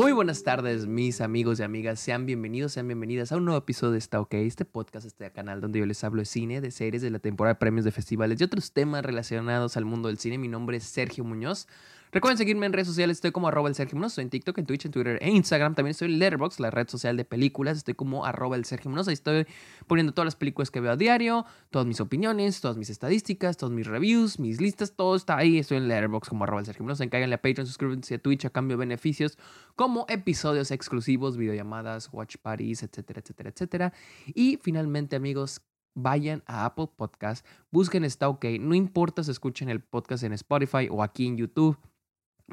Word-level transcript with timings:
Muy 0.00 0.12
buenas 0.12 0.42
tardes, 0.44 0.86
mis 0.86 1.20
amigos 1.20 1.60
y 1.60 1.62
amigas. 1.62 2.00
Sean 2.00 2.24
bienvenidos, 2.24 2.72
sean 2.72 2.88
bienvenidas 2.88 3.32
a 3.32 3.36
un 3.36 3.44
nuevo 3.44 3.58
episodio 3.58 3.92
de 3.92 3.98
Está 3.98 4.18
OK, 4.18 4.32
este 4.32 4.64
podcast, 4.64 5.04
este 5.04 5.30
canal 5.30 5.60
donde 5.60 5.78
yo 5.78 5.84
les 5.84 6.02
hablo 6.02 6.22
de 6.22 6.24
cine, 6.24 6.62
de 6.62 6.70
series, 6.70 7.02
de 7.02 7.10
la 7.10 7.18
temporada 7.18 7.52
de 7.52 7.58
premios 7.58 7.84
de 7.84 7.92
festivales 7.92 8.40
y 8.40 8.44
otros 8.44 8.72
temas 8.72 9.04
relacionados 9.04 9.76
al 9.76 9.84
mundo 9.84 10.08
del 10.08 10.16
cine. 10.16 10.38
Mi 10.38 10.48
nombre 10.48 10.78
es 10.78 10.84
Sergio 10.84 11.22
Muñoz. 11.22 11.68
Recuerden 12.12 12.38
seguirme 12.38 12.66
en 12.66 12.72
redes 12.72 12.88
sociales, 12.88 13.18
estoy 13.18 13.30
como 13.30 13.46
arroba 13.46 13.68
el 13.68 13.76
Sergio 13.76 14.00
en 14.16 14.30
TikTok, 14.30 14.58
en 14.58 14.66
Twitch, 14.66 14.86
en 14.86 14.90
Twitter 14.90 15.18
e 15.22 15.30
Instagram. 15.30 15.76
También 15.76 15.92
estoy 15.92 16.10
en 16.10 16.18
Letterboxd, 16.18 16.58
la 16.58 16.70
red 16.72 16.88
social 16.88 17.16
de 17.16 17.24
películas, 17.24 17.76
estoy 17.76 17.94
como 17.94 18.24
arroba 18.24 18.56
el 18.56 18.64
Sergio. 18.64 18.90
Ahí 18.90 19.12
estoy 19.12 19.46
poniendo 19.86 20.12
todas 20.12 20.26
las 20.26 20.34
películas 20.34 20.72
que 20.72 20.80
veo 20.80 20.90
a 20.90 20.96
diario, 20.96 21.46
todas 21.70 21.86
mis 21.86 22.00
opiniones, 22.00 22.60
todas 22.60 22.76
mis 22.76 22.90
estadísticas, 22.90 23.56
todos 23.56 23.72
mis 23.72 23.86
reviews, 23.86 24.40
mis 24.40 24.60
listas, 24.60 24.96
todo 24.96 25.14
está 25.14 25.36
ahí. 25.36 25.58
Estoy 25.58 25.76
en 25.76 25.86
Letterboxd 25.86 26.30
como 26.30 26.42
arroba 26.42 26.58
el 26.58 26.66
Sergio. 26.66 26.84
Encáiganle 26.90 27.36
a 27.36 27.42
Patreon, 27.42 27.68
suscríbanse 27.68 28.16
a 28.16 28.18
Twitch 28.18 28.44
a 28.44 28.50
cambio 28.50 28.76
de 28.76 28.80
beneficios 28.80 29.38
como 29.76 30.04
episodios 30.08 30.72
exclusivos, 30.72 31.36
videollamadas, 31.36 32.08
watch 32.12 32.38
parties, 32.42 32.82
etcétera, 32.82 33.20
etcétera, 33.20 33.50
etcétera. 33.50 33.92
Y 34.34 34.58
finalmente, 34.60 35.14
amigos, 35.14 35.62
vayan 35.94 36.42
a 36.46 36.64
Apple 36.64 36.88
Podcast, 36.96 37.46
busquen 37.70 38.04
Está 38.04 38.28
OK, 38.28 38.44
no 38.60 38.74
importa 38.74 39.22
si 39.22 39.30
escuchen 39.30 39.68
el 39.68 39.80
podcast 39.80 40.24
en 40.24 40.32
Spotify 40.32 40.88
o 40.90 41.02
aquí 41.02 41.26
en 41.26 41.36
YouTube, 41.36 41.78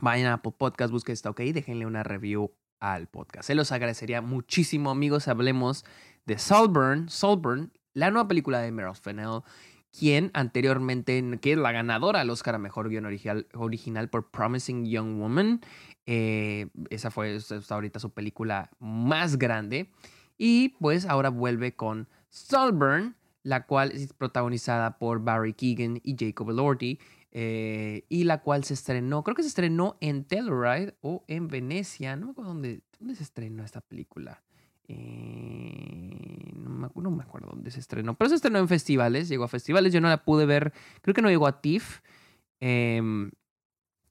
vayan 0.02 0.28
a 0.28 0.34
Apple 0.36 0.54
Podcast, 0.58 0.92
busquen 0.92 1.14
Está 1.14 1.30
OK 1.30 1.40
déjenle 1.40 1.86
una 1.86 2.04
review 2.04 2.52
al 2.80 3.08
podcast. 3.08 3.48
Se 3.48 3.56
los 3.56 3.72
agradecería 3.72 4.22
muchísimo, 4.22 4.92
amigos. 4.92 5.28
Hablemos 5.28 5.86
de 6.26 6.38
Saltburn, 6.38 7.10
Saltburn, 7.10 7.72
la 7.94 8.12
nueva 8.12 8.28
película 8.28 8.60
de 8.60 8.72
Meryl 8.72 8.96
Fennell, 8.96 9.42
quien 9.98 10.32
anteriormente, 10.34 11.40
que 11.42 11.54
es 11.54 11.58
la 11.58 11.72
ganadora 11.72 12.22
al 12.22 12.30
Oscar 12.30 12.56
a 12.56 12.60
Mejor 12.60 12.90
Guión 12.90 13.06
Original, 13.06 13.48
original 13.54 14.10
por 14.10 14.30
Promising 14.30 14.86
Young 14.86 15.20
Woman. 15.20 15.62
Eh, 16.06 16.68
esa 16.90 17.12
fue 17.12 17.36
hasta 17.36 17.74
ahorita 17.74 18.00
su 18.00 18.12
película 18.12 18.70
más 18.80 19.38
grande. 19.38 19.92
Y 20.38 20.70
pues 20.80 21.06
ahora 21.06 21.30
vuelve 21.30 21.76
con 21.76 22.08
Saltburn, 22.30 23.16
la 23.42 23.66
cual 23.66 23.92
es 23.92 24.14
protagonizada 24.14 25.00
por 25.00 25.24
Barry 25.24 25.54
Keegan 25.54 26.00
y 26.04 26.16
Jacob 26.18 26.52
Elordi, 26.52 27.00
eh, 27.32 28.06
y 28.10 28.24
la 28.24 28.42
cual 28.42 28.64
se 28.64 28.74
estrenó, 28.74 29.24
creo 29.24 29.36
que 29.36 29.44
se 29.44 29.50
estrenó 29.50 29.98
en 30.02 30.24
Telluride 30.24 30.96
o 31.02 31.24
en 31.28 31.48
Venecia, 31.48 32.16
no 32.16 32.28
me 32.28 32.32
acuerdo 32.32 32.54
dónde, 32.54 32.82
dónde 33.00 33.16
se 33.16 33.24
estrenó 33.24 33.64
esta 33.64 33.82
película. 33.82 34.44
Eh, 34.88 36.54
no, 36.56 36.70
me, 36.70 36.90
no, 36.96 37.12
me, 37.12 37.24
acuerdo 37.24 37.50
dónde 37.52 37.72
se 37.72 37.80
estrenó, 37.80 38.16
pero 38.16 38.30
se 38.30 38.36
estrenó 38.36 38.60
en 38.60 38.68
festivales, 38.68 39.28
llegó 39.28 39.44
a 39.44 39.50
festivales, 39.50 39.92
yo 39.92 40.00
no 40.00 40.08
la 40.08 40.24
pude 40.24 40.46
ver, 40.46 40.74
creo 41.02 41.14
que 41.14 41.22
no 41.22 41.30
llegó 41.30 41.48
a 41.48 41.62
TIFF. 41.62 42.02
Eh, 42.62 43.30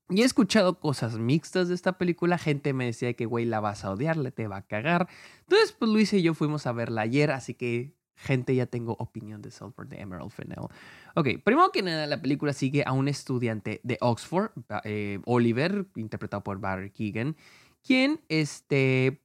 y 0.08 0.22
he 0.22 0.24
escuchado 0.24 0.78
cosas 0.78 1.18
mixtas 1.18 1.68
de 1.68 1.74
esta 1.74 1.98
película. 1.98 2.38
Gente 2.38 2.72
me 2.72 2.84
decía 2.86 3.14
que, 3.14 3.26
güey, 3.26 3.44
la 3.44 3.58
vas 3.58 3.84
a 3.84 3.90
odiar, 3.90 4.30
te 4.30 4.46
va 4.46 4.58
a 4.58 4.62
cagar. 4.62 5.08
Entonces, 5.40 5.72
pues 5.72 5.90
Luis 5.90 6.12
y 6.12 6.22
yo 6.22 6.34
fuimos 6.34 6.66
a 6.66 6.72
verla 6.72 7.02
ayer, 7.02 7.32
así 7.32 7.54
que 7.54 7.95
gente, 8.16 8.54
ya 8.54 8.66
tengo 8.66 8.96
opinión 8.98 9.42
de 9.42 9.50
Salford 9.50 9.88
de 9.88 10.00
Emerald 10.00 10.30
Fennell. 10.30 10.66
Ok, 11.14 11.28
primero 11.44 11.70
que 11.70 11.82
nada, 11.82 12.06
la 12.06 12.20
película 12.20 12.52
sigue 12.52 12.82
a 12.86 12.92
un 12.92 13.08
estudiante 13.08 13.80
de 13.84 13.98
Oxford, 14.00 14.50
eh, 14.84 15.20
Oliver, 15.26 15.86
interpretado 15.96 16.42
por 16.42 16.58
Barry 16.58 16.90
Keegan, 16.90 17.36
quien 17.82 18.20
este, 18.28 19.20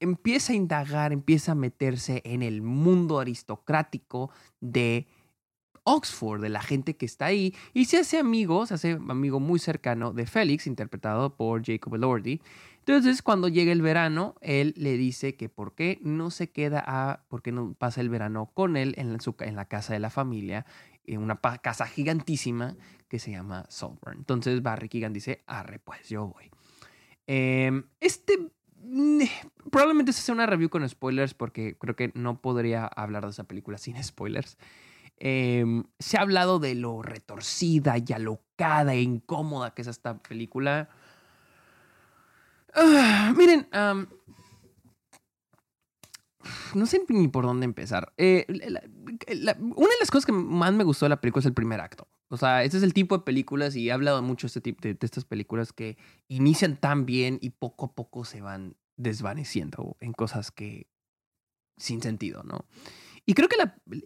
empieza 0.00 0.52
a 0.52 0.56
indagar, 0.56 1.12
empieza 1.12 1.52
a 1.52 1.54
meterse 1.54 2.20
en 2.24 2.42
el 2.42 2.60
mundo 2.60 3.20
aristocrático 3.20 4.30
de 4.60 5.06
Oxford, 5.84 6.40
de 6.40 6.48
la 6.48 6.60
gente 6.60 6.96
que 6.96 7.06
está 7.06 7.26
ahí, 7.26 7.54
y 7.72 7.84
se 7.84 7.98
hace 7.98 8.18
amigo, 8.18 8.66
se 8.66 8.74
hace 8.74 8.92
amigo 8.92 9.40
muy 9.40 9.58
cercano 9.58 10.12
de 10.12 10.26
Félix, 10.26 10.66
interpretado 10.66 11.36
por 11.36 11.64
Jacob 11.64 11.94
Elordi. 11.94 12.40
Entonces, 12.80 13.22
cuando 13.22 13.48
llega 13.48 13.72
el 13.72 13.80
verano, 13.80 14.34
él 14.42 14.74
le 14.76 14.96
dice 14.98 15.36
que 15.36 15.48
por 15.48 15.74
qué 15.74 15.98
no 16.02 16.30
se 16.30 16.50
queda 16.50 16.84
a, 16.86 17.24
por 17.28 17.40
qué 17.40 17.50
no 17.50 17.72
pasa 17.74 18.00
el 18.00 18.10
verano 18.10 18.50
con 18.52 18.76
él 18.76 18.94
en, 18.98 19.18
su, 19.20 19.34
en 19.40 19.56
la 19.56 19.64
casa 19.66 19.94
de 19.94 20.00
la 20.00 20.10
familia, 20.10 20.66
en 21.06 21.20
una 21.20 21.40
casa 21.62 21.86
gigantísima 21.86 22.76
que 23.08 23.18
se 23.18 23.30
llama 23.30 23.64
Saltburn. 23.68 24.18
Entonces, 24.18 24.62
Barry 24.62 24.88
Keegan 24.88 25.12
dice, 25.12 25.44
arre, 25.46 25.78
pues 25.78 26.08
yo 26.08 26.26
voy. 26.28 26.50
Em, 27.26 27.84
este 28.00 28.50
probablemente 29.70 30.12
se 30.12 30.22
sea 30.22 30.34
una 30.34 30.46
review 30.46 30.68
con 30.68 30.86
spoilers 30.88 31.34
porque 31.34 31.76
creo 31.78 31.96
que 31.96 32.12
no 32.14 32.40
podría 32.40 32.86
hablar 32.86 33.24
de 33.24 33.30
esa 33.30 33.44
película 33.44 33.78
sin 33.78 34.02
spoilers. 34.02 34.58
Em, 35.18 35.84
se 35.98 36.18
ha 36.18 36.22
hablado 36.22 36.58
de 36.58 36.74
lo 36.74 37.02
retorcida 37.02 37.96
y 37.98 38.12
alocada 38.12 38.94
e 38.94 39.02
incómoda 39.02 39.72
que 39.72 39.82
es 39.82 39.88
esta 39.88 40.18
película. 40.18 40.88
Ah, 42.74 43.32
miren, 43.36 43.68
no 46.74 46.86
sé 46.86 47.00
ni 47.08 47.28
por 47.28 47.44
dónde 47.44 47.64
empezar. 47.64 48.12
Eh, 48.16 48.46
una 48.48 49.88
de 49.88 50.00
las 50.00 50.10
cosas 50.10 50.26
que 50.26 50.32
más 50.32 50.72
me 50.72 50.84
gustó 50.84 51.06
de 51.06 51.10
la 51.10 51.20
película 51.20 51.40
es 51.40 51.46
el 51.46 51.54
primer 51.54 51.80
acto. 51.80 52.08
O 52.28 52.36
sea, 52.36 52.64
este 52.64 52.78
es 52.78 52.82
el 52.82 52.94
tipo 52.94 53.16
de 53.16 53.24
películas 53.24 53.76
y 53.76 53.88
he 53.88 53.92
hablado 53.92 54.20
mucho 54.22 54.46
este 54.46 54.60
tipo 54.60 54.80
de, 54.82 54.94
de 54.94 55.06
estas 55.06 55.24
películas 55.24 55.72
que 55.72 55.96
inician 56.28 56.76
tan 56.76 57.06
bien 57.06 57.38
y 57.40 57.50
poco 57.50 57.86
a 57.86 57.92
poco 57.94 58.24
se 58.24 58.40
van 58.40 58.76
desvaneciendo 58.96 59.96
en 60.00 60.12
cosas 60.12 60.50
que 60.50 60.88
sin 61.76 62.02
sentido, 62.02 62.42
¿no? 62.42 62.66
Y 63.26 63.32
creo 63.34 63.48
que 63.48 63.56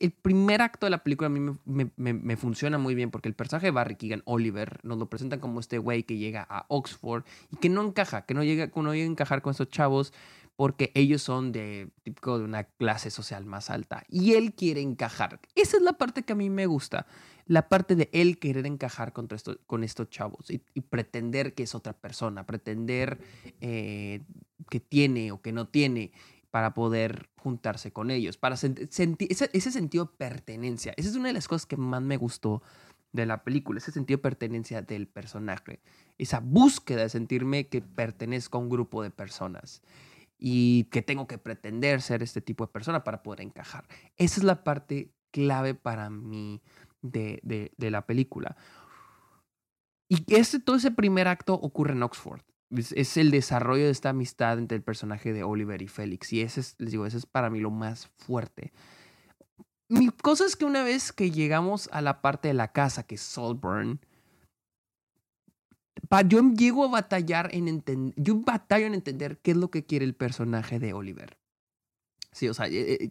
el 0.00 0.12
primer 0.12 0.62
acto 0.62 0.86
de 0.86 0.90
la 0.90 1.02
película 1.02 1.26
a 1.26 1.30
mí 1.30 1.40
me, 1.64 2.36
funciona 2.36 2.78
muy 2.78 2.94
bien 2.94 3.10
porque 3.10 3.28
el 3.28 3.34
personaje 3.34 3.66
de 3.66 3.70
Barry 3.72 3.96
Keegan, 3.96 4.22
Oliver, 4.24 4.78
nos 4.84 4.98
lo 4.98 5.10
presentan 5.10 5.40
como 5.40 5.58
este 5.58 5.78
güey 5.78 6.04
que 6.04 6.16
llega 6.16 6.46
a 6.48 6.66
Oxford 6.68 7.24
y 7.50 7.56
que 7.56 7.68
no 7.68 7.84
encaja, 7.84 8.26
que 8.26 8.34
no 8.34 8.44
llega, 8.44 8.68
que 8.68 8.80
no 8.80 8.94
llega 8.94 9.06
a 9.06 9.10
encajar 9.10 9.42
con 9.42 9.50
estos 9.50 9.68
chavos 9.68 10.12
porque 10.54 10.90
ellos 10.94 11.22
son 11.22 11.52
de 11.52 11.88
típico 12.02 12.38
de 12.38 12.44
una 12.44 12.64
clase 12.64 13.10
social 13.10 13.44
más 13.44 13.70
alta 13.70 14.04
y 14.08 14.34
él 14.34 14.54
quiere 14.54 14.80
encajar. 14.80 15.40
Esa 15.54 15.76
es 15.76 15.82
la 15.82 15.92
parte 15.92 16.22
que 16.22 16.32
a 16.32 16.36
mí 16.36 16.50
me 16.50 16.66
gusta, 16.66 17.06
la 17.46 17.68
parte 17.68 17.96
de 17.96 18.10
él 18.12 18.38
querer 18.38 18.66
encajar 18.66 19.12
con, 19.12 19.28
esto, 19.30 19.58
con 19.66 19.84
estos 19.84 20.10
chavos 20.10 20.50
y, 20.50 20.58
pretender 20.80 21.54
que 21.54 21.62
es 21.62 21.74
otra 21.74 21.92
persona, 21.92 22.44
pretender 22.44 23.20
eh, 23.60 24.22
que 24.68 24.80
tiene 24.80 25.32
o 25.32 25.40
que 25.40 25.52
no 25.52 25.68
tiene 25.68 26.12
para 26.50 26.74
poder 26.74 27.28
juntarse 27.36 27.92
con 27.92 28.10
ellos, 28.10 28.36
para 28.36 28.56
sentir 28.56 29.28
ese, 29.30 29.70
sentido 29.70 30.06
de 30.06 30.12
pertenencia. 30.16 30.94
Esa 30.96 31.10
es 31.10 31.16
una 31.16 31.28
de 31.28 31.34
las 31.34 31.48
cosas 31.48 31.66
que 31.66 31.76
más 31.76 32.02
me 32.02 32.16
gustó 32.16 32.62
de 33.12 33.26
la 33.26 33.42
película, 33.44 33.78
ese 33.78 33.92
sentido 33.92 34.18
de 34.18 34.22
pertenencia 34.22 34.82
del 34.82 35.08
personaje, 35.08 35.80
esa 36.18 36.40
búsqueda 36.40 37.02
de 37.02 37.08
sentirme 37.08 37.68
que 37.68 37.80
pertenezco 37.80 38.58
a 38.58 38.60
un 38.60 38.68
grupo 38.68 39.02
de 39.02 39.10
personas 39.10 39.82
y 40.38 40.84
que 40.84 41.02
tengo 41.02 41.26
que 41.26 41.38
pretender 41.38 42.00
ser 42.00 42.22
este 42.22 42.40
tipo 42.40 42.66
de 42.66 42.72
persona 42.72 43.04
para 43.04 43.22
poder 43.22 43.40
encajar. 43.40 43.86
Esa 44.16 44.40
es 44.40 44.44
la 44.44 44.62
parte 44.62 45.12
clave 45.30 45.74
para 45.74 46.10
mí 46.10 46.62
de, 47.02 47.40
de 47.42 47.90
les 47.90 48.06
película. 48.06 48.56
Y 50.08 50.24
este, 50.34 50.60
todo 50.60 50.76
ese 50.76 50.90
primer 50.90 51.28
acto 51.28 51.54
ocurre 51.54 51.92
en 51.92 52.02
Oxford 52.02 52.40
es, 52.70 53.16
el 53.16 53.30
desarrollo 53.30 53.84
de 53.84 53.90
esta 53.90 54.10
amistad 54.10 54.58
entre 54.58 54.76
el 54.76 54.82
personaje 54.82 55.32
de 55.32 55.42
Oliver 55.42 55.82
y 55.82 55.88
Félix. 55.88 56.32
Y 56.32 56.42
ese 56.42 56.60
es, 56.60 56.74
les 56.78 56.90
digo, 56.92 57.06
ese 57.06 57.18
es 57.18 57.26
para 57.26 57.50
mí 57.50 57.60
lo 57.60 57.70
más 57.70 58.08
fuerte. 58.16 58.72
Mi 59.88 60.10
cosa 60.10 60.44
es 60.44 60.56
que 60.56 60.64
una 60.64 60.82
vez 60.82 61.12
que 61.12 61.30
llegamos 61.30 61.88
a 61.92 62.02
la 62.02 62.20
parte 62.20 62.48
de 62.48 62.54
la 62.54 62.72
casa, 62.72 63.04
que 63.04 63.14
es 63.14 63.22
Saltburn, 63.22 64.00
yo 66.26 66.40
llego 66.52 66.84
a 66.84 66.88
batallar 66.88 67.50
en 67.54 67.68
entender, 67.68 68.14
yo 68.16 68.36
batallo 68.36 68.86
en 68.86 68.94
entender 68.94 69.38
qué 69.38 69.52
es 69.52 69.56
lo 69.56 69.70
que 69.70 69.84
quiere 69.84 70.04
el 70.04 70.14
personaje 70.14 70.78
de 70.78 70.92
Oliver. 70.92 71.38
Sí, 72.32 72.48
o 72.48 72.54
sea, 72.54 72.66
eh, 72.66 72.98
eh, 73.00 73.10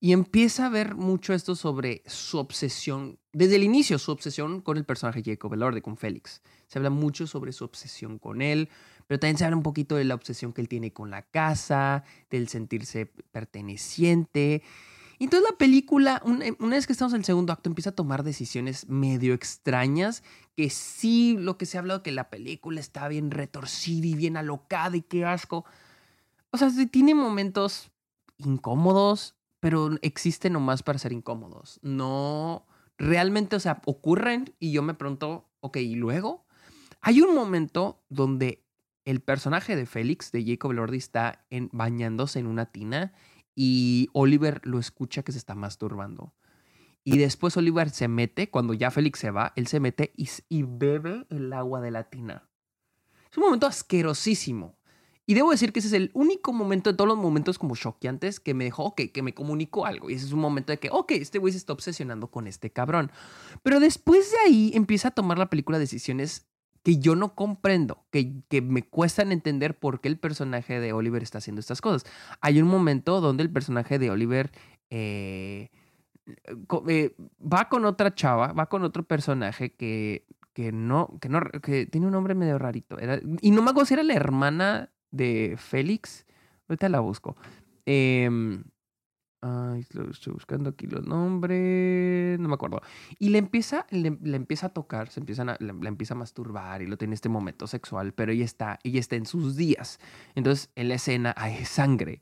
y 0.00 0.12
empieza 0.12 0.66
a 0.66 0.68
ver 0.68 0.94
mucho 0.94 1.32
esto 1.32 1.54
sobre 1.54 2.02
su 2.06 2.38
obsesión, 2.38 3.18
desde 3.32 3.56
el 3.56 3.64
inicio, 3.64 3.98
su 3.98 4.12
obsesión 4.12 4.60
con 4.60 4.76
el 4.76 4.84
personaje 4.84 5.22
Jacob 5.24 5.54
Elordi, 5.54 5.80
con 5.80 5.96
Félix. 5.96 6.42
Se 6.66 6.78
habla 6.78 6.90
mucho 6.90 7.26
sobre 7.26 7.52
su 7.52 7.64
obsesión 7.64 8.18
con 8.18 8.42
él, 8.42 8.68
pero 9.06 9.18
también 9.18 9.38
se 9.38 9.44
habla 9.44 9.56
un 9.56 9.62
poquito 9.62 9.96
de 9.96 10.04
la 10.04 10.14
obsesión 10.14 10.52
que 10.52 10.60
él 10.60 10.68
tiene 10.68 10.92
con 10.92 11.10
la 11.10 11.22
casa, 11.22 12.04
del 12.30 12.48
sentirse 12.48 13.06
perteneciente. 13.06 14.62
Y 15.18 15.24
entonces 15.24 15.48
la 15.50 15.56
película, 15.56 16.20
una, 16.24 16.44
vez 16.68 16.86
que 16.86 16.92
estamos 16.92 17.14
en 17.14 17.20
el 17.20 17.24
segundo 17.24 17.52
acto, 17.52 17.70
empieza 17.70 17.90
a 17.90 17.94
tomar 17.94 18.22
decisiones 18.22 18.88
medio 18.88 19.32
extrañas, 19.32 20.22
que 20.54 20.68
sí, 20.68 21.36
lo 21.38 21.56
que 21.56 21.64
se 21.64 21.78
ha 21.78 21.80
hablado, 21.80 22.02
que 22.02 22.12
la 22.12 22.28
película 22.28 22.80
está 22.80 23.08
bien 23.08 23.30
retorcida 23.30 24.06
y 24.06 24.14
bien 24.14 24.36
alocada 24.36 24.96
y 24.96 25.02
qué 25.02 25.24
asco. 25.24 25.64
O 26.50 26.58
sea, 26.58 26.70
tiene 26.90 27.14
momentos 27.14 27.90
incómodos, 28.38 29.36
pero 29.60 29.90
existen 30.02 30.52
nomás 30.52 30.82
para 30.82 30.98
ser 30.98 31.12
incómodos. 31.12 31.80
No, 31.82 32.66
realmente, 32.98 33.56
o 33.56 33.60
sea, 33.60 33.82
ocurren 33.86 34.54
y 34.58 34.72
yo 34.72 34.82
me 34.82 34.94
pregunto, 34.94 35.48
ok, 35.60 35.78
¿y 35.78 35.94
luego? 35.94 36.46
Hay 37.00 37.20
un 37.20 37.34
momento 37.34 38.04
donde 38.08 38.64
el 39.04 39.20
personaje 39.20 39.76
de 39.76 39.86
Félix, 39.86 40.32
de 40.32 40.44
Jacob 40.44 40.72
Lordi, 40.72 40.98
está 40.98 41.46
bañándose 41.72 42.38
en 42.38 42.46
una 42.46 42.66
tina 42.66 43.14
y 43.54 44.08
Oliver 44.12 44.60
lo 44.64 44.78
escucha 44.78 45.22
que 45.22 45.32
se 45.32 45.38
está 45.38 45.54
masturbando. 45.54 46.34
Y 47.04 47.18
después 47.18 47.56
Oliver 47.56 47.90
se 47.90 48.08
mete, 48.08 48.50
cuando 48.50 48.74
ya 48.74 48.90
Félix 48.90 49.20
se 49.20 49.30
va, 49.30 49.52
él 49.54 49.68
se 49.68 49.78
mete 49.78 50.12
y, 50.16 50.28
y 50.48 50.64
bebe 50.64 51.24
el 51.30 51.52
agua 51.52 51.80
de 51.80 51.92
la 51.92 52.10
tina. 52.10 52.48
Es 53.30 53.38
un 53.38 53.44
momento 53.44 53.68
asquerosísimo. 53.68 54.76
Y 55.26 55.34
debo 55.34 55.50
decir 55.50 55.72
que 55.72 55.80
ese 55.80 55.88
es 55.88 55.94
el 55.94 56.10
único 56.14 56.52
momento 56.52 56.90
de 56.90 56.96
todos 56.96 57.08
los 57.08 57.18
momentos 57.18 57.58
como 57.58 57.74
choqueantes 57.74 58.38
que 58.38 58.54
me 58.54 58.64
dejó, 58.64 58.84
ok, 58.84 59.02
que 59.12 59.22
me 59.22 59.34
comunicó 59.34 59.84
algo. 59.84 60.08
Y 60.08 60.14
ese 60.14 60.26
es 60.26 60.32
un 60.32 60.38
momento 60.38 60.70
de 60.70 60.78
que, 60.78 60.88
ok, 60.90 61.12
este 61.12 61.38
güey 61.38 61.52
se 61.52 61.58
está 61.58 61.72
obsesionando 61.72 62.28
con 62.28 62.46
este 62.46 62.70
cabrón. 62.70 63.10
Pero 63.64 63.80
después 63.80 64.30
de 64.30 64.38
ahí 64.46 64.70
empieza 64.74 65.08
a 65.08 65.10
tomar 65.10 65.38
la 65.38 65.50
película 65.50 65.80
decisiones 65.80 66.46
que 66.84 66.98
yo 66.98 67.16
no 67.16 67.34
comprendo, 67.34 68.06
que, 68.12 68.34
que 68.48 68.62
me 68.62 68.84
cuestan 68.84 69.32
entender 69.32 69.76
por 69.76 70.00
qué 70.00 70.06
el 70.06 70.20
personaje 70.20 70.78
de 70.78 70.92
Oliver 70.92 71.24
está 71.24 71.38
haciendo 71.38 71.58
estas 71.58 71.80
cosas. 71.80 72.04
Hay 72.40 72.62
un 72.62 72.68
momento 72.68 73.20
donde 73.20 73.42
el 73.42 73.50
personaje 73.50 73.98
de 73.98 74.10
Oliver 74.10 74.52
eh, 74.90 75.70
eh, 76.88 77.16
va 77.40 77.68
con 77.68 77.84
otra 77.84 78.14
chava, 78.14 78.52
va 78.52 78.66
con 78.66 78.84
otro 78.84 79.02
personaje 79.02 79.74
que, 79.74 80.26
que 80.52 80.70
no, 80.70 81.18
que 81.20 81.28
no, 81.28 81.40
que 81.60 81.86
tiene 81.86 82.06
un 82.06 82.12
nombre 82.12 82.36
medio 82.36 82.56
rarito. 82.56 83.00
Era, 83.00 83.20
y 83.40 83.50
no 83.50 83.62
me 83.62 83.70
acuerdo 83.70 83.86
si 83.86 83.94
era 83.94 84.04
la 84.04 84.14
hermana 84.14 84.92
de 85.16 85.56
Félix. 85.58 86.26
Ahorita 86.68 86.88
la 86.88 87.00
busco. 87.00 87.36
Eh, 87.84 88.28
Ay, 89.42 89.86
estoy 90.10 90.32
buscando 90.32 90.70
aquí 90.70 90.86
los 90.86 91.06
nombres. 91.06 92.38
No 92.38 92.48
me 92.48 92.54
acuerdo. 92.54 92.80
Y 93.18 93.28
le 93.28 93.38
empieza, 93.38 93.86
le, 93.90 94.08
empieza 94.08 94.68
a 94.68 94.70
tocar, 94.70 95.08
se 95.08 95.20
empiezan 95.20 95.50
a, 95.50 95.56
le, 95.60 95.70
empieza 95.88 96.14
a 96.14 96.16
masturbar 96.16 96.82
y 96.82 96.86
lo 96.86 96.96
tiene 96.96 97.14
este 97.14 97.28
momento 97.28 97.66
sexual, 97.66 98.12
pero 98.12 98.32
ella 98.32 98.44
está, 98.44 98.78
ella 98.82 98.98
está 98.98 99.16
en 99.16 99.26
sus 99.26 99.56
días. 99.56 100.00
Entonces, 100.34 100.70
en 100.74 100.88
la 100.88 100.94
escena 100.94 101.34
hay 101.36 101.64
sangre. 101.64 102.20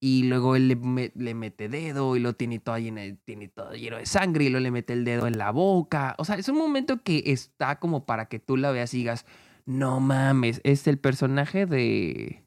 Y 0.00 0.24
luego 0.24 0.56
él 0.56 0.66
le, 0.66 1.12
le, 1.14 1.34
mete 1.34 1.68
dedo 1.68 2.16
y 2.16 2.20
lo 2.20 2.34
tiene 2.34 2.58
todo, 2.58 2.76
lleno, 2.76 3.00
tiene 3.24 3.48
todo 3.48 3.72
lleno 3.72 3.98
de 3.98 4.06
sangre 4.06 4.44
y 4.44 4.48
luego 4.48 4.64
le 4.64 4.72
mete 4.72 4.92
el 4.94 5.04
dedo 5.04 5.28
en 5.28 5.38
la 5.38 5.52
boca. 5.52 6.16
O 6.18 6.24
sea, 6.24 6.34
es 6.34 6.48
un 6.48 6.58
momento 6.58 7.02
que 7.02 7.22
está 7.26 7.78
como 7.78 8.04
para 8.04 8.26
que 8.26 8.40
tú 8.40 8.56
la 8.56 8.72
veas 8.72 8.92
y 8.94 8.98
digas, 8.98 9.26
no 9.66 10.00
mames, 10.00 10.60
es 10.64 10.86
el 10.86 10.98
personaje 10.98 11.66
de... 11.66 12.44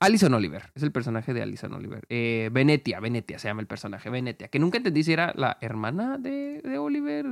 Alison 0.00 0.32
Oliver, 0.32 0.70
es 0.76 0.84
el 0.84 0.92
personaje 0.92 1.34
de 1.34 1.42
Alison 1.42 1.72
Oliver. 1.72 2.06
Eh, 2.08 2.50
Venetia, 2.52 3.00
Venetia 3.00 3.38
se 3.40 3.48
llama 3.48 3.62
el 3.62 3.66
personaje, 3.66 4.10
Venetia, 4.10 4.46
que 4.48 4.60
nunca 4.60 4.78
entendí 4.78 5.02
si 5.02 5.12
era 5.12 5.32
la 5.34 5.58
hermana 5.60 6.18
de, 6.18 6.62
de 6.62 6.78
Oliver, 6.78 7.26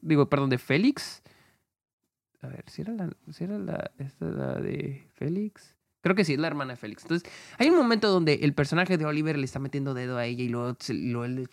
digo, 0.00 0.28
perdón, 0.28 0.50
de 0.50 0.58
Félix. 0.58 1.22
A 2.42 2.48
ver, 2.48 2.64
si 2.66 2.82
era 2.82 2.94
la, 2.94 3.10
si 3.30 3.46
la, 3.46 3.92
esta 3.98 4.26
la 4.26 4.54
de 4.54 5.06
Félix. 5.14 5.76
Creo 6.02 6.16
que 6.16 6.24
sí, 6.24 6.32
es 6.34 6.38
la 6.38 6.46
hermana 6.46 6.72
de 6.72 6.76
Félix. 6.76 7.02
Entonces, 7.02 7.30
hay 7.58 7.68
un 7.68 7.76
momento 7.76 8.08
donde 8.08 8.34
el 8.42 8.54
personaje 8.54 8.96
de 8.96 9.04
Oliver 9.04 9.36
le 9.36 9.44
está 9.44 9.58
metiendo 9.58 9.92
dedo 9.92 10.16
a 10.16 10.24
ella 10.24 10.42
y 10.42 10.48
luego, 10.48 10.76
él 10.88 11.48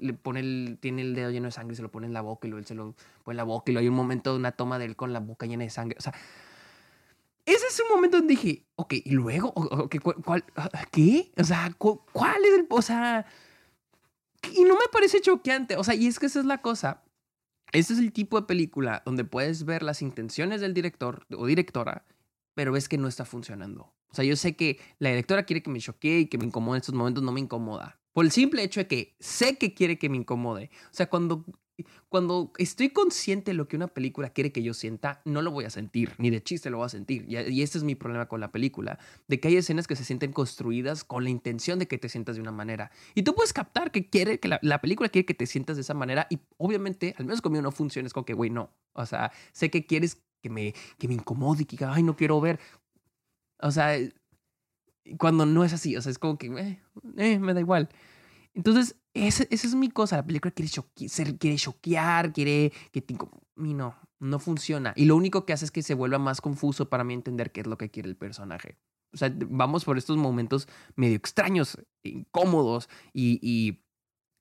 le 0.00 0.12
pone 0.14 0.40
el, 0.40 0.78
tiene 0.80 1.02
el 1.02 1.14
dedo 1.14 1.30
lleno 1.30 1.46
de 1.46 1.52
sangre 1.52 1.74
y 1.74 1.76
se 1.76 1.82
lo 1.82 1.90
pone 1.90 2.06
en 2.06 2.14
la 2.14 2.22
boca 2.22 2.46
y 2.46 2.50
luego 2.50 2.60
él 2.60 2.66
se 2.66 2.74
lo 2.74 2.94
pone 3.22 3.34
en 3.34 3.36
la 3.36 3.44
boca 3.44 3.70
y 3.70 3.74
luego 3.74 3.82
hay 3.82 3.88
un 3.88 3.94
momento 3.94 4.32
de 4.32 4.38
una 4.38 4.52
toma 4.52 4.78
de 4.78 4.86
él 4.86 4.96
con 4.96 5.12
la 5.12 5.20
boca 5.20 5.46
llena 5.46 5.64
de 5.64 5.70
sangre. 5.70 5.96
O 5.98 6.02
sea, 6.02 6.14
ese 7.44 7.66
es 7.66 7.80
un 7.80 7.94
momento 7.94 8.16
donde 8.16 8.34
dije, 8.34 8.64
ok, 8.76 8.94
¿y 9.04 9.10
luego? 9.10 9.52
¿cuál, 10.24 10.44
¿Qué? 10.90 11.32
O 11.36 11.44
sea, 11.44 11.70
¿cuál 11.78 12.44
es 12.44 12.54
el...? 12.58 12.66
O 12.70 12.82
sea... 12.82 13.26
Y 14.52 14.64
no 14.64 14.74
me 14.74 14.88
parece 14.92 15.20
choqueante. 15.20 15.76
O 15.76 15.84
sea, 15.84 15.94
y 15.94 16.06
es 16.06 16.18
que 16.18 16.26
esa 16.26 16.40
es 16.40 16.46
la 16.46 16.62
cosa. 16.62 17.02
Este 17.72 17.92
es 17.92 17.98
el 17.98 18.12
tipo 18.12 18.40
de 18.40 18.46
película 18.46 19.02
donde 19.04 19.24
puedes 19.24 19.64
ver 19.64 19.82
las 19.82 20.02
intenciones 20.02 20.60
del 20.60 20.72
director 20.72 21.26
o 21.36 21.46
directora, 21.46 22.04
pero 22.56 22.72
ves 22.72 22.88
que 22.88 22.96
no 22.96 23.06
está 23.06 23.26
funcionando. 23.26 23.94
O 24.08 24.14
sea, 24.14 24.24
yo 24.24 24.34
sé 24.34 24.56
que 24.56 24.80
la 24.98 25.10
directora 25.10 25.44
quiere 25.44 25.62
que 25.62 25.70
me 25.70 25.78
choquee 25.78 26.20
y 26.20 26.26
que 26.26 26.38
me 26.38 26.46
incomode 26.46 26.78
en 26.78 26.80
estos 26.80 26.94
momentos, 26.94 27.22
no 27.22 27.30
me 27.30 27.40
incomoda. 27.40 28.00
Por 28.14 28.24
el 28.24 28.30
simple 28.30 28.64
hecho 28.64 28.80
de 28.80 28.86
que 28.86 29.14
sé 29.20 29.58
que 29.58 29.74
quiere 29.74 29.98
que 29.98 30.08
me 30.08 30.16
incomode. 30.16 30.70
O 30.86 30.94
sea, 30.94 31.10
cuando 31.10 31.44
cuando 32.08 32.52
estoy 32.56 32.90
consciente 32.90 33.50
de 33.50 33.54
lo 33.54 33.68
que 33.68 33.76
una 33.76 33.88
película 33.88 34.30
quiere 34.30 34.52
que 34.52 34.62
yo 34.62 34.72
sienta, 34.72 35.20
no 35.24 35.42
lo 35.42 35.50
voy 35.50 35.64
a 35.64 35.70
sentir, 35.70 36.12
ni 36.18 36.30
de 36.30 36.42
chiste 36.42 36.70
lo 36.70 36.78
voy 36.78 36.86
a 36.86 36.90
sentir. 36.90 37.26
Y, 37.28 37.36
y 37.36 37.62
este 37.62 37.78
es 37.78 37.84
mi 37.84 37.94
problema 37.94 38.26
con 38.26 38.40
la 38.40 38.50
película, 38.50 38.98
de 39.28 39.40
que 39.40 39.48
hay 39.48 39.56
escenas 39.56 39.86
que 39.86 39.96
se 39.96 40.04
sienten 40.04 40.32
construidas 40.32 41.04
con 41.04 41.24
la 41.24 41.30
intención 41.30 41.78
de 41.78 41.86
que 41.86 41.98
te 41.98 42.08
sientas 42.08 42.36
de 42.36 42.42
una 42.42 42.52
manera. 42.52 42.90
Y 43.14 43.22
tú 43.22 43.34
puedes 43.34 43.52
captar 43.52 43.90
que 43.90 44.08
quiere 44.08 44.40
que 44.40 44.48
la, 44.48 44.80
película 44.80 45.08
quiere 45.08 45.26
que 45.26 45.34
te 45.34 45.46
sientas 45.46 45.76
de 45.76 45.82
esa 45.82 45.94
manera 45.94 46.26
y 46.30 46.38
obviamente, 46.56 47.14
al 47.18 47.26
menos 47.26 47.42
conmigo 47.42 47.62
no 47.62 47.72
funciona, 47.72 48.06
es 48.06 48.12
como 48.12 48.24
que, 48.24 48.34
güey, 48.34 48.50
no. 48.50 48.70
O 48.94 49.04
sea, 49.04 49.30
sé 49.52 49.70
que 49.70 49.84
quieres 49.84 50.22
que 50.42 50.50
me, 50.50 50.74
que 50.98 51.08
me 51.08 51.14
incomode 51.14 51.66
que, 51.66 51.84
ay, 51.84 52.02
no 52.02 52.16
quiero 52.16 52.40
ver. 52.40 52.60
O 53.60 53.70
sea, 53.70 53.96
cuando 55.18 55.46
no 55.46 55.64
es 55.64 55.72
así, 55.72 55.96
o 55.96 56.02
sea, 56.02 56.10
es 56.10 56.18
como 56.18 56.38
que, 56.38 56.46
eh, 56.48 56.82
eh 57.16 57.38
me 57.38 57.54
da 57.54 57.60
igual. 57.60 57.88
Entonces, 58.54 58.96
esa, 59.14 59.44
es 59.50 59.74
mi 59.74 59.90
cosa. 59.90 60.16
La 60.16 60.26
película 60.26 60.50
quiere, 60.50 60.70
choquear, 60.70 61.38
quiere 61.38 61.56
choquear, 61.56 62.32
quiere 62.32 62.72
que 62.90 63.02
te... 63.02 63.14
Y 63.58 63.74
no, 63.74 63.94
no 64.18 64.38
funciona. 64.38 64.92
Y 64.96 65.04
lo 65.04 65.16
único 65.16 65.44
que 65.44 65.52
hace 65.52 65.66
es 65.66 65.70
que 65.70 65.82
se 65.82 65.94
vuelva 65.94 66.18
más 66.18 66.40
confuso 66.40 66.88
para 66.88 67.04
mí 67.04 67.14
entender 67.14 67.52
qué 67.52 67.60
es 67.60 67.66
lo 67.66 67.78
que 67.78 67.90
quiere 67.90 68.08
el 68.08 68.16
personaje. 68.16 68.78
O 69.12 69.16
sea, 69.18 69.32
vamos 69.48 69.84
por 69.84 69.98
estos 69.98 70.16
momentos 70.16 70.68
medio 70.94 71.16
extraños, 71.16 71.78
incómodos 72.02 72.88
y, 73.12 73.38
y 73.42 73.85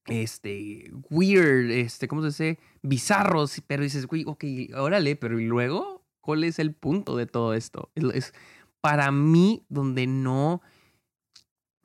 este, 0.07 0.91
weird, 1.09 1.71
este, 1.71 2.07
¿cómo 2.07 2.21
se 2.21 2.27
dice? 2.27 2.59
Bizarros, 2.81 3.61
pero 3.67 3.83
dices, 3.83 4.07
güey, 4.07 4.23
ok, 4.25 4.43
órale, 4.75 5.15
pero 5.15 5.39
¿y 5.39 5.45
luego? 5.45 6.03
¿Cuál 6.21 6.43
es 6.43 6.59
el 6.59 6.73
punto 6.73 7.15
de 7.15 7.25
todo 7.25 7.53
esto? 7.53 7.91
es 7.95 8.33
para 8.81 9.11
mí 9.11 9.65
donde 9.69 10.07
no 10.07 10.61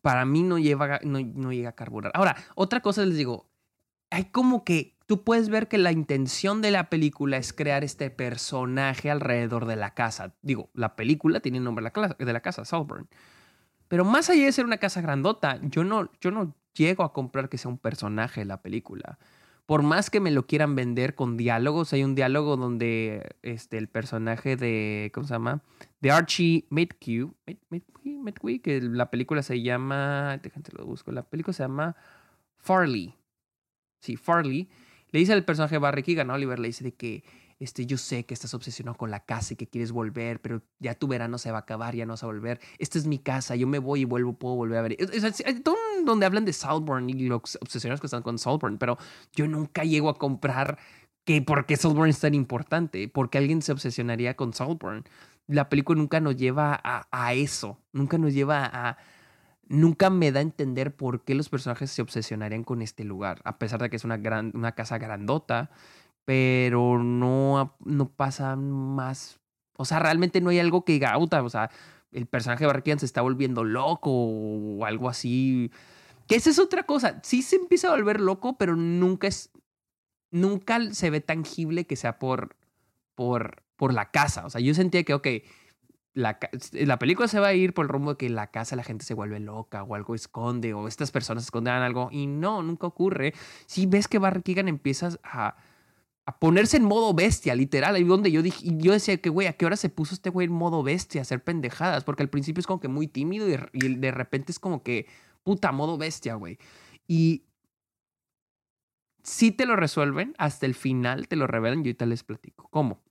para 0.03 0.25
mí 0.25 0.43
no, 0.43 0.59
lleva, 0.59 1.01
no, 1.03 1.21
no 1.21 1.53
llega 1.53 1.71
a 1.71 1.75
carburar. 1.75 2.13
Ahora, 2.15 2.37
otra 2.55 2.81
cosa 2.81 3.05
les 3.05 3.17
digo, 3.17 3.49
hay 4.11 4.27
como 4.27 4.65
que 4.65 4.97
tú 5.07 5.25
puedes 5.25 5.49
ver 5.49 5.69
que 5.69 5.79
la 5.79 5.93
intención 5.93 6.63
de 6.63 6.71
la 6.71 6.89
película 6.89 7.37
es 7.37 7.53
crear 7.53 7.85
este 7.85 8.11
personaje 8.11 9.11
alrededor 9.11 9.67
de 9.67 9.77
la 9.77 9.95
casa. 9.95 10.35
Digo, 10.43 10.71
la 10.75 10.97
película 10.97 11.41
tiene 11.41 11.59
el 11.59 11.65
nombre 11.65 11.85
de 12.19 12.33
la 12.33 12.41
casa, 12.41 12.65
Salburn. 12.65 13.09
Pero 13.89 14.05
más 14.05 14.31
allá 14.31 14.45
de 14.45 14.53
ser 14.53 14.65
una 14.65 14.79
casa 14.79 15.01
grandota, 15.01 15.59
yo 15.63 15.85
no, 15.85 16.11
yo 16.21 16.31
no 16.31 16.55
llego 16.81 17.05
a 17.05 17.13
comprar 17.13 17.49
que 17.49 17.59
sea 17.59 17.71
un 17.71 17.79
personaje 17.79 18.41
de 18.41 18.47
la 18.47 18.63
película 18.63 19.19
por 19.71 19.85
más 19.85 20.11
que 20.11 20.19
me 20.19 20.33
lo 20.33 20.49
quieran 20.49 20.75
vender 20.75 21.15
con 21.15 21.37
diálogos, 21.37 21.93
hay 21.93 22.03
un 22.03 22.17
diálogo 22.17 22.57
donde 22.57 23.37
este, 23.43 23.79
el 23.79 23.87
personaje 23.87 24.57
de, 24.57 25.13
¿cómo 25.15 25.29
se 25.29 25.35
llama? 25.35 25.63
De 26.01 26.11
Archie 26.11 26.67
Midque, 26.71 27.29
que 28.65 28.81
la 28.81 29.13
película 29.13 29.45
se 29.45 29.63
llama, 29.63 30.41
déjate 30.43 30.73
lo 30.77 30.87
busco, 30.87 31.13
la 31.13 31.23
película 31.23 31.53
se 31.53 31.63
llama 31.63 31.95
Farley. 32.57 33.15
Sí, 34.01 34.17
Farley. 34.17 34.69
Le 35.13 35.21
dice 35.21 35.35
al 35.35 35.45
personaje 35.45 35.79
Barry 35.79 36.03
Keegan, 36.03 36.31
Oliver, 36.31 36.59
le 36.59 36.67
dice 36.67 36.83
de 36.83 36.95
que 36.95 37.23
este, 37.61 37.85
yo 37.85 37.99
sé 37.99 38.25
que 38.25 38.33
estás 38.33 38.55
obsesionado 38.55 38.97
con 38.97 39.11
la 39.11 39.21
casa 39.21 39.53
y 39.53 39.57
que 39.57 39.69
quieres 39.69 39.93
volver, 39.93 40.41
pero 40.41 40.63
ya 40.79 40.95
tu 40.95 41.07
verano 41.07 41.37
se 41.37 41.51
va 41.51 41.59
a 41.59 41.61
acabar, 41.61 41.95
ya 41.95 42.07
no 42.07 42.15
vas 42.15 42.23
a 42.23 42.27
volver. 42.27 42.59
Esta 42.79 42.99
es 42.99 43.07
mi 43.07 43.19
casa, 43.19 43.55
yo 43.55 43.67
me 43.67 43.79
voy 43.79 44.01
y 44.01 44.05
vuelvo, 44.07 44.33
puedo 44.33 44.55
volver 44.57 44.79
a 44.79 44.83
ver. 44.83 44.97
Es, 44.99 45.45
todo 45.63 45.77
donde 46.05 46.25
hablan 46.25 46.47
de 46.47 46.55
Saltburn 46.55 47.11
y 47.11 47.15
los 47.29 47.59
obsesionados 47.61 48.01
que 48.01 48.07
están 48.07 48.23
con 48.23 48.39
Saltburn, 48.39 48.79
pero 48.79 48.97
yo 49.35 49.47
nunca 49.47 49.85
llego 49.85 50.09
a 50.09 50.15
comprar 50.15 50.79
que 51.25 51.43
por 51.43 51.67
qué 51.67 51.75
es 51.75 52.21
tan 52.21 52.35
importante, 52.35 53.09
porque 53.09 53.37
alguien 53.37 53.61
se 53.61 53.73
obsesionaría 53.73 54.35
con 54.37 54.55
Saltburn. 54.55 55.05
La 55.47 55.69
película 55.69 55.99
nunca 55.99 56.19
nos 56.19 56.37
lleva 56.37 56.81
a, 56.83 57.07
a 57.11 57.35
eso, 57.35 57.79
nunca 57.93 58.17
nos 58.17 58.33
lleva 58.33 58.65
a 58.73 58.97
nunca 59.69 60.11
me 60.11 60.33
da 60.33 60.41
a 60.41 60.43
entender 60.43 60.97
por 60.97 61.25
qué 61.25 61.35
los 61.35 61.49
personajes 61.49 61.91
se 61.93 62.03
obsesionarían 62.03 62.65
con 62.65 62.83
este 62.83 63.05
lugar, 63.05 63.41
a 63.45 63.59
pesar 63.59 63.81
de 63.81 63.89
que 63.89 63.97
es 63.97 64.05
una, 64.05 64.17
gran, 64.17 64.51
una 64.55 64.73
casa 64.73 64.99
grandota 64.99 65.71
pero 66.31 67.03
no, 67.03 67.75
no 67.85 68.09
pasa 68.09 68.55
más. 68.55 69.41
O 69.77 69.85
sea, 69.85 69.99
realmente 69.99 70.41
no 70.41 70.51
hay 70.51 70.61
algo 70.61 70.85
que 70.85 70.93
diga, 70.93 71.19
o 71.19 71.49
sea, 71.49 71.73
el 72.13 72.27
personaje 72.27 72.63
de 72.63 72.69
Barkian 72.69 73.01
se 73.01 73.07
está 73.07 73.21
volviendo 73.21 73.65
loco 73.65 74.13
o 74.13 74.85
algo 74.85 75.09
así. 75.09 75.73
Que 76.29 76.37
esa 76.37 76.51
es 76.51 76.61
otra 76.61 76.85
cosa. 76.85 77.19
Sí 77.25 77.43
se 77.43 77.57
empieza 77.57 77.89
a 77.89 77.97
volver 77.97 78.21
loco, 78.21 78.57
pero 78.59 78.77
nunca 78.77 79.27
es. 79.27 79.51
Nunca 80.31 80.79
se 80.93 81.11
ve 81.11 81.21
tangible 81.21 81.85
que 81.85 81.97
sea 81.97 82.21
por. 82.21 82.55
por. 83.17 83.65
por 83.75 83.93
la 83.93 84.13
casa. 84.13 84.47
O 84.47 84.51
sea, 84.51 84.61
yo 84.61 84.73
sentía 84.73 85.03
que, 85.03 85.15
ok, 85.15 85.27
la, 86.15 86.39
la, 86.75 86.99
película 87.01 87.27
se 87.27 87.41
va 87.41 87.49
a 87.49 87.55
ir 87.55 87.75
por 87.75 87.87
el 87.87 87.89
rumbo 87.89 88.13
de 88.13 88.19
que 88.19 88.31
la 88.31 88.53
casa 88.53 88.77
la 88.77 88.85
gente 88.85 89.05
se 89.05 89.15
vuelve 89.15 89.41
loca 89.41 89.83
o 89.83 89.97
algo 89.97 90.15
esconde 90.15 90.75
o 90.75 90.87
estas 90.87 91.11
personas 91.11 91.43
esconden 91.43 91.75
algo 91.75 92.09
y 92.13 92.29
no, 92.29 92.63
nunca 92.63 92.87
ocurre. 92.87 93.35
Si 93.67 93.87
ves 93.87 94.07
que 94.07 94.21
Barry 94.21 94.43
Keegan 94.43 94.69
empiezas 94.69 95.19
a, 95.25 95.57
a 96.31 96.39
ponerse 96.39 96.77
en 96.77 96.85
modo 96.85 97.13
bestia, 97.13 97.57
literal. 97.57 97.97
Ahí 97.97 98.05
donde 98.05 98.31
yo 98.31 98.41
dije, 98.41 98.65
yo 98.77 98.93
decía 98.93 99.17
que, 99.17 99.31
güey, 99.31 99.49
¿a 99.49 99.55
qué 99.55 99.67
hora 99.67 99.77
se 99.77 99.89
puso 99.89 100.15
este 100.15 100.31
güey 100.31 100.47
en 100.47 100.53
modo 100.53 100.85
bestia 100.85 101.21
a 101.21 101.23
hacer 101.23 101.43
pendejadas? 101.43 102.05
Porque 102.05 102.23
al 102.23 102.31
principio 102.31 102.61
es 102.61 102.69
como 102.69 102.79
que 102.79 102.87
muy 102.87 103.09
tímido 103.09 103.49
y, 103.49 103.95
de 103.97 104.11
repente 104.13 104.53
es 104.53 104.61
como 104.61 104.85
que, 104.85 105.07
puta, 105.43 105.73
modo 105.73 105.99
bestia, 105.99 106.37
güey. 106.37 106.59
Y 107.09 107.47
si 109.25 109.51
te 109.51 109.67
lo 109.67 109.75
resuelven, 109.75 110.35
hasta 110.39 110.67
el 110.67 110.75
final 110.77 111.27
te 111.27 111.35
lo 111.35 111.49
revelan 111.49 111.81
y 111.81 111.89
ahorita 111.89 112.07
les 112.07 112.23
platico. 112.23 112.69
¿Cómo? 112.71 113.03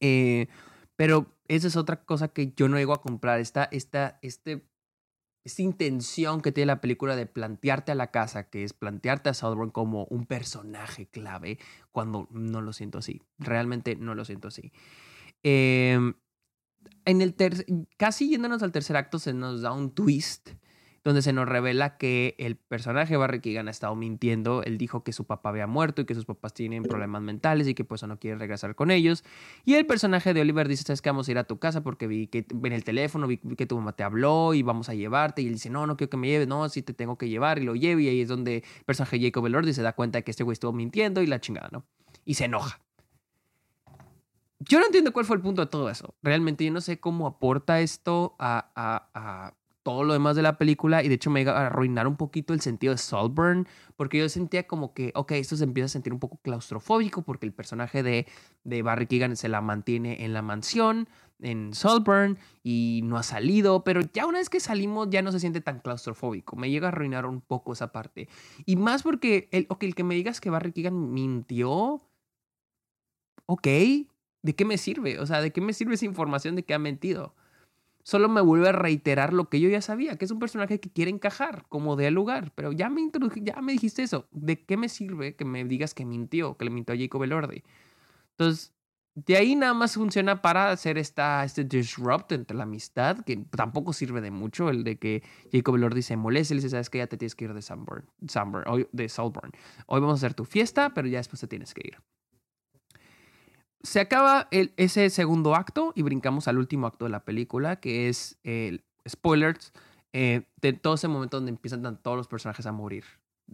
Eh, 0.00 0.48
pero 0.96 1.36
esa 1.46 1.68
es 1.68 1.76
otra 1.76 2.04
cosa 2.04 2.28
que 2.28 2.54
yo 2.56 2.70
no 2.70 2.78
llego 2.78 2.94
a 2.94 3.02
comprar. 3.02 3.38
Esta, 3.38 3.64
esta, 3.64 4.18
este 4.22 4.66
esta 5.44 5.62
intención 5.62 6.42
que 6.42 6.52
tiene 6.52 6.66
la 6.66 6.80
película 6.80 7.16
de 7.16 7.26
plantearte 7.26 7.92
a 7.92 7.94
la 7.94 8.10
casa, 8.10 8.50
que 8.50 8.64
es 8.64 8.72
plantearte 8.72 9.30
a 9.30 9.34
Southbourne 9.34 9.72
como 9.72 10.04
un 10.06 10.26
personaje 10.26 11.06
clave, 11.06 11.58
cuando 11.92 12.28
no 12.30 12.60
lo 12.60 12.72
siento 12.72 12.98
así. 12.98 13.22
Realmente 13.38 13.96
no 13.96 14.14
lo 14.14 14.24
siento 14.24 14.48
así. 14.48 14.72
Em, 15.42 16.14
en 17.04 17.20
el 17.22 17.34
casi 17.96 18.28
yéndonos 18.28 18.62
al 18.62 18.72
tercer 18.72 18.96
acto 18.96 19.18
se 19.18 19.32
nos 19.32 19.62
da 19.62 19.72
un 19.72 19.90
twist 19.94 20.50
donde 21.02 21.22
se 21.22 21.32
nos 21.32 21.48
revela 21.48 21.96
que 21.96 22.34
el 22.38 22.56
personaje 22.56 23.16
Barry 23.16 23.40
Keegan 23.40 23.68
ha 23.68 23.70
estado 23.70 23.96
mintiendo. 23.96 24.62
Él 24.62 24.76
dijo 24.76 25.02
que 25.02 25.12
su 25.12 25.24
papá 25.24 25.48
había 25.48 25.66
muerto 25.66 26.02
y 26.02 26.04
que 26.04 26.14
sus 26.14 26.26
papás 26.26 26.52
tienen 26.52 26.82
problemas 26.82 27.22
mentales 27.22 27.66
y 27.68 27.74
que 27.74 27.84
por 27.84 27.96
eso 27.96 28.06
no 28.06 28.18
quiere 28.18 28.36
regresar 28.36 28.74
con 28.74 28.90
ellos. 28.90 29.24
Y 29.64 29.74
el 29.74 29.86
personaje 29.86 30.34
de 30.34 30.42
Oliver 30.42 30.68
dice, 30.68 30.84
¿sabes 30.84 31.00
que 31.00 31.10
Vamos 31.10 31.26
a 31.26 31.32
ir 31.32 31.38
a 31.38 31.44
tu 31.44 31.58
casa 31.58 31.82
porque 31.82 32.06
vi 32.06 32.28
que 32.28 32.46
en 32.48 32.72
el 32.72 32.84
teléfono, 32.84 33.26
vi 33.26 33.38
que 33.38 33.66
tu 33.66 33.76
mamá 33.76 33.94
te 33.94 34.04
habló 34.04 34.54
y 34.54 34.62
vamos 34.62 34.88
a 34.88 34.94
llevarte. 34.94 35.42
Y 35.42 35.46
él 35.48 35.54
dice, 35.54 35.70
no, 35.70 35.88
no 35.88 35.96
quiero 35.96 36.10
que 36.10 36.16
me 36.16 36.28
lleves, 36.28 36.46
no, 36.46 36.68
sí 36.68 36.82
te 36.82 36.92
tengo 36.92 37.18
que 37.18 37.28
llevar 37.28 37.58
y 37.58 37.64
lo 37.64 37.74
llevo. 37.74 38.00
Y 38.00 38.08
ahí 38.08 38.20
es 38.20 38.28
donde 38.28 38.58
el 38.58 38.84
personaje 38.84 39.18
Jacob 39.20 39.46
Elordi 39.46 39.72
se 39.72 39.82
da 39.82 39.94
cuenta 39.94 40.18
de 40.18 40.24
que 40.24 40.30
este 40.30 40.44
güey 40.44 40.52
estuvo 40.52 40.72
mintiendo 40.72 41.20
y 41.20 41.26
la 41.26 41.40
chingada, 41.40 41.68
¿no? 41.72 41.84
Y 42.24 42.34
se 42.34 42.44
enoja. 42.44 42.80
Yo 44.60 44.78
no 44.78 44.86
entiendo 44.86 45.12
cuál 45.12 45.24
fue 45.24 45.34
el 45.36 45.42
punto 45.42 45.62
de 45.62 45.66
todo 45.66 45.90
eso. 45.90 46.14
Realmente 46.22 46.64
yo 46.64 46.70
no 46.70 46.80
sé 46.80 47.00
cómo 47.00 47.26
aporta 47.26 47.80
esto 47.80 48.36
a 48.38 49.54
todo 49.82 50.04
lo 50.04 50.12
demás 50.12 50.36
de 50.36 50.42
la 50.42 50.58
película 50.58 51.02
y 51.02 51.08
de 51.08 51.14
hecho 51.14 51.30
me 51.30 51.40
iba 51.40 51.52
a 51.52 51.66
arruinar 51.66 52.06
un 52.06 52.16
poquito 52.16 52.52
el 52.52 52.60
sentido 52.60 52.92
de 52.92 52.98
Saltburn 52.98 53.66
porque 53.96 54.18
yo 54.18 54.28
sentía 54.28 54.66
como 54.66 54.92
que, 54.92 55.12
ok, 55.14 55.32
esto 55.32 55.56
se 55.56 55.64
empieza 55.64 55.86
a 55.86 55.88
sentir 55.88 56.12
un 56.12 56.18
poco 56.18 56.38
claustrofóbico 56.42 57.22
porque 57.22 57.46
el 57.46 57.52
personaje 57.52 58.02
de, 58.02 58.26
de 58.64 58.82
Barry 58.82 59.06
Keegan 59.06 59.36
se 59.36 59.48
la 59.48 59.60
mantiene 59.60 60.24
en 60.24 60.32
la 60.32 60.42
mansión, 60.42 61.08
en 61.40 61.72
Saltburn 61.74 62.38
y 62.62 63.00
no 63.04 63.16
ha 63.16 63.22
salido, 63.22 63.82
pero 63.84 64.02
ya 64.12 64.26
una 64.26 64.38
vez 64.38 64.50
que 64.50 64.60
salimos 64.60 65.08
ya 65.10 65.22
no 65.22 65.32
se 65.32 65.40
siente 65.40 65.60
tan 65.60 65.80
claustrofóbico, 65.80 66.56
me 66.56 66.70
llega 66.70 66.88
a 66.88 66.92
arruinar 66.92 67.26
un 67.26 67.40
poco 67.40 67.72
esa 67.72 67.92
parte. 67.92 68.28
Y 68.66 68.76
más 68.76 69.02
porque, 69.02 69.48
el, 69.52 69.66
ok, 69.68 69.84
el 69.84 69.94
que 69.94 70.04
me 70.04 70.14
digas 70.14 70.40
que 70.40 70.50
Barry 70.50 70.72
Keegan 70.72 71.12
mintió, 71.12 72.02
ok, 73.46 73.66
¿de 74.42 74.54
qué 74.54 74.64
me 74.64 74.78
sirve? 74.78 75.18
O 75.18 75.26
sea, 75.26 75.40
¿de 75.40 75.52
qué 75.52 75.60
me 75.60 75.72
sirve 75.72 75.94
esa 75.94 76.04
información 76.04 76.56
de 76.56 76.64
que 76.64 76.74
ha 76.74 76.78
mentido? 76.78 77.34
Solo 78.10 78.28
me 78.28 78.40
vuelve 78.40 78.68
a 78.68 78.72
reiterar 78.72 79.32
lo 79.32 79.48
que 79.48 79.60
yo 79.60 79.68
ya 79.68 79.80
sabía, 79.80 80.16
que 80.16 80.24
es 80.24 80.32
un 80.32 80.40
personaje 80.40 80.80
que 80.80 80.90
quiere 80.90 81.12
encajar 81.12 81.64
como 81.68 81.94
de 81.94 82.10
lugar. 82.10 82.50
Pero 82.56 82.72
ya 82.72 82.90
me, 82.90 83.08
ya 83.36 83.62
me 83.62 83.70
dijiste 83.70 84.02
eso. 84.02 84.26
¿De 84.32 84.64
qué 84.64 84.76
me 84.76 84.88
sirve 84.88 85.36
que 85.36 85.44
me 85.44 85.64
digas 85.64 85.94
que 85.94 86.04
mintió, 86.04 86.56
que 86.56 86.64
le 86.64 86.72
mintió 86.72 86.92
a 86.92 86.98
Jacob 86.98 87.22
Elordi? 87.22 87.62
Entonces, 88.32 88.74
de 89.14 89.36
ahí 89.36 89.54
nada 89.54 89.74
más 89.74 89.94
funciona 89.94 90.42
para 90.42 90.72
hacer 90.72 90.98
esta, 90.98 91.44
este 91.44 91.62
disrupt 91.62 92.32
entre 92.32 92.56
la 92.56 92.64
amistad, 92.64 93.20
que 93.24 93.36
tampoco 93.36 93.92
sirve 93.92 94.20
de 94.20 94.32
mucho, 94.32 94.70
el 94.70 94.82
de 94.82 94.98
que 94.98 95.22
Jacob 95.52 95.76
Elordi 95.76 96.02
se 96.02 96.16
moleste 96.16 96.54
y 96.54 96.56
le 96.56 96.62
dice, 96.62 96.70
sabes 96.70 96.90
que 96.90 96.98
ya 96.98 97.06
te 97.06 97.16
tienes 97.16 97.36
que 97.36 97.44
ir 97.44 97.54
de 97.54 97.62
Sunburn, 97.62 98.08
hoy, 98.66 98.88
de 98.90 99.08
Salburn. 99.08 99.52
Hoy 99.86 100.00
vamos 100.00 100.14
a 100.14 100.26
hacer 100.26 100.34
tu 100.34 100.44
fiesta, 100.44 100.94
pero 100.94 101.06
ya 101.06 101.18
después 101.18 101.38
te 101.38 101.46
tienes 101.46 101.72
que 101.74 101.82
ir 101.84 101.98
se 103.82 104.00
acaba 104.00 104.48
ese 104.50 105.10
segundo 105.10 105.54
acto 105.54 105.92
y 105.94 106.02
brincamos 106.02 106.48
al 106.48 106.58
último 106.58 106.86
acto 106.86 107.06
de 107.06 107.10
la 107.10 107.24
película, 107.24 107.76
que 107.76 108.08
es 108.08 108.38
spoilers 109.08 109.72
eh, 110.12 110.42
de 110.60 110.72
todo 110.72 110.94
ese 110.94 111.08
momento 111.08 111.36
donde 111.36 111.50
empiezan 111.50 111.96
todos 112.02 112.16
los 112.16 112.26
personajes 112.26 112.66
a 112.66 112.72
morir 112.72 113.04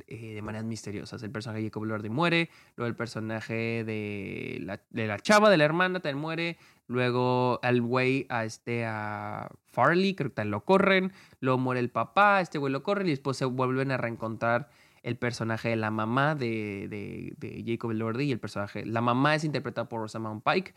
eh, 0.07 0.35
de 0.35 0.43
maneras 0.43 0.65
misteriosas. 0.65 1.23
El 1.23 1.31
personaje 1.31 1.61
de 1.61 1.69
Jacob 1.69 1.85
Lordy 1.85 2.09
muere, 2.09 2.51
luego 2.77 2.89
el 2.89 2.97
personaje 2.97 3.85
de 3.85 4.59
la, 4.63 5.19
chava, 5.19 5.51
de 5.51 5.59
la 5.59 5.65
hermana, 5.65 6.01
también 6.01 6.19
muere, 6.19 6.59
luego 6.87 7.61
el 7.63 7.83
güey 7.83 8.27
a 8.31 8.45
este 8.45 8.87
a 8.87 9.51
Farley, 9.67 10.15
creo 10.15 10.31
que 10.31 10.37
también 10.37 10.53
lo 10.53 10.65
corren, 10.65 11.13
luego 11.41 11.59
muere 11.59 11.81
el 11.81 11.91
papá, 11.91 12.41
este 12.41 12.59
güey 12.59 12.73
lo 12.73 12.83
corren 12.83 13.07
y 13.07 13.11
después 13.11 13.37
se 13.37 13.45
vuelven 13.45 13.91
a 13.91 13.99
reencontrar 13.99 14.71
el 15.07 15.17
personaje 15.17 15.69
de 15.69 15.77
la 15.77 15.93
mamá 15.93 16.35
de, 16.35 16.89
de, 17.39 17.65
Jacob 17.65 17.93
Elordi 17.93 18.25
y 18.25 18.33
el 18.33 18.41
personaje. 18.41 18.85
La 18.85 19.01
mamá 19.01 19.37
es 19.37 19.45
interpretada 19.45 19.89
por 19.89 20.01
Rosamund 20.01 20.43
Pike. 20.43 20.75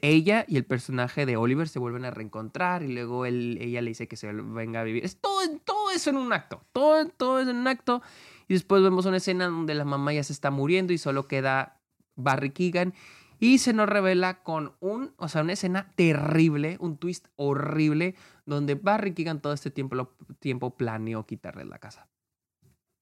Ella 0.00 0.46
y 0.48 0.56
el 0.56 0.64
personaje 0.64 1.26
de 1.26 1.36
Oliver 1.36 1.68
se 1.68 1.78
vuelven 1.78 2.06
a 2.06 2.10
reencontrar 2.10 2.82
y 2.82 2.94
luego 2.94 3.26
él, 3.26 3.58
ella 3.60 3.82
le 3.82 3.90
dice 3.90 4.08
que 4.08 4.16
se 4.16 4.32
venga 4.32 4.80
a 4.80 4.84
vivir. 4.84 5.04
Es 5.04 5.18
todo, 5.20 5.40
todo 5.66 5.90
eso 5.90 6.08
en 6.08 6.16
un 6.16 6.32
acto. 6.32 6.64
Todo, 6.72 7.06
todo 7.08 7.40
eso 7.40 7.50
en 7.50 7.58
un 7.58 7.68
acto. 7.68 8.00
Y 8.48 8.54
después 8.54 8.82
vemos 8.82 9.04
una 9.04 9.18
escena 9.18 9.48
donde 9.48 9.74
la 9.74 9.84
mamá 9.84 10.14
ya 10.14 10.24
se 10.24 10.32
está 10.32 10.50
muriendo 10.50 10.94
y 10.94 10.98
solo 10.98 11.28
queda 11.28 11.78
Barry 12.16 12.52
Keegan. 12.52 12.94
Y 13.38 13.58
se 13.58 13.74
nos 13.74 13.86
revela 13.86 14.42
con 14.42 14.72
un, 14.80 15.12
o 15.18 15.28
sea, 15.28 15.42
una 15.42 15.52
escena 15.52 15.92
terrible, 15.94 16.78
un 16.80 16.96
twist 16.96 17.26
horrible, 17.36 18.14
donde 18.46 18.76
Barry 18.76 19.12
Keegan 19.12 19.42
todo 19.42 19.52
este 19.52 19.70
tiempo, 19.70 20.08
tiempo 20.38 20.74
planeó 20.74 21.26
quitarle 21.26 21.66
la 21.66 21.78
casa. 21.78 22.08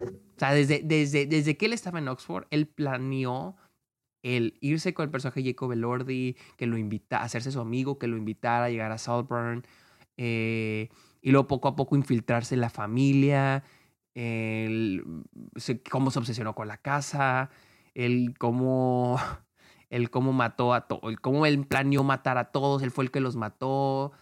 O 0.01 0.39
sea, 0.39 0.53
desde, 0.53 0.81
desde, 0.83 1.27
desde 1.27 1.57
que 1.57 1.67
él 1.67 1.73
estaba 1.73 1.99
en 1.99 2.09
Oxford, 2.09 2.47
él 2.51 2.67
planeó 2.67 3.57
el 4.23 4.57
irse 4.61 4.95
con 4.95 5.05
el 5.05 5.11
personaje 5.11 5.45
Jacob 5.45 5.73
Elordi, 5.73 6.37
que 6.57 6.67
lo 6.67 6.79
invita 6.79 7.23
hacerse 7.23 7.53
su 7.53 7.61
amigo, 7.61 7.99
que 7.99 8.07
lo 8.07 8.17
invitara 8.17 8.67
a 8.67 8.71
llegar 8.71 8.93
a 8.93 8.99
Saltburn, 8.99 9.65
eh, 10.17 10.89
y 11.23 11.31
luego 11.31 11.47
poco 11.47 11.69
a 11.69 11.77
poco 11.77 11.97
infiltrarse 11.97 12.55
en 12.55 12.61
la 12.61 12.71
familia, 12.71 13.65
el, 14.15 15.05
cómo 15.91 16.11
se 16.11 16.19
obsesionó 16.19 16.55
con 16.55 16.69
la 16.69 16.79
casa, 16.79 17.51
el 17.95 18.35
cómo, 18.39 19.19
el 19.91 20.11
cómo 20.11 20.33
mató 20.33 20.75
a 20.75 20.87
todos, 20.87 21.11
el 21.11 21.21
cómo 21.21 21.47
él 21.47 21.67
planeó 21.67 22.05
matar 22.05 22.39
a 22.39 22.51
todos, 22.53 22.83
él 22.83 22.91
fue 22.91 23.05
el 23.05 23.11
que 23.11 23.21
los 23.21 23.37
mató. 23.37 24.13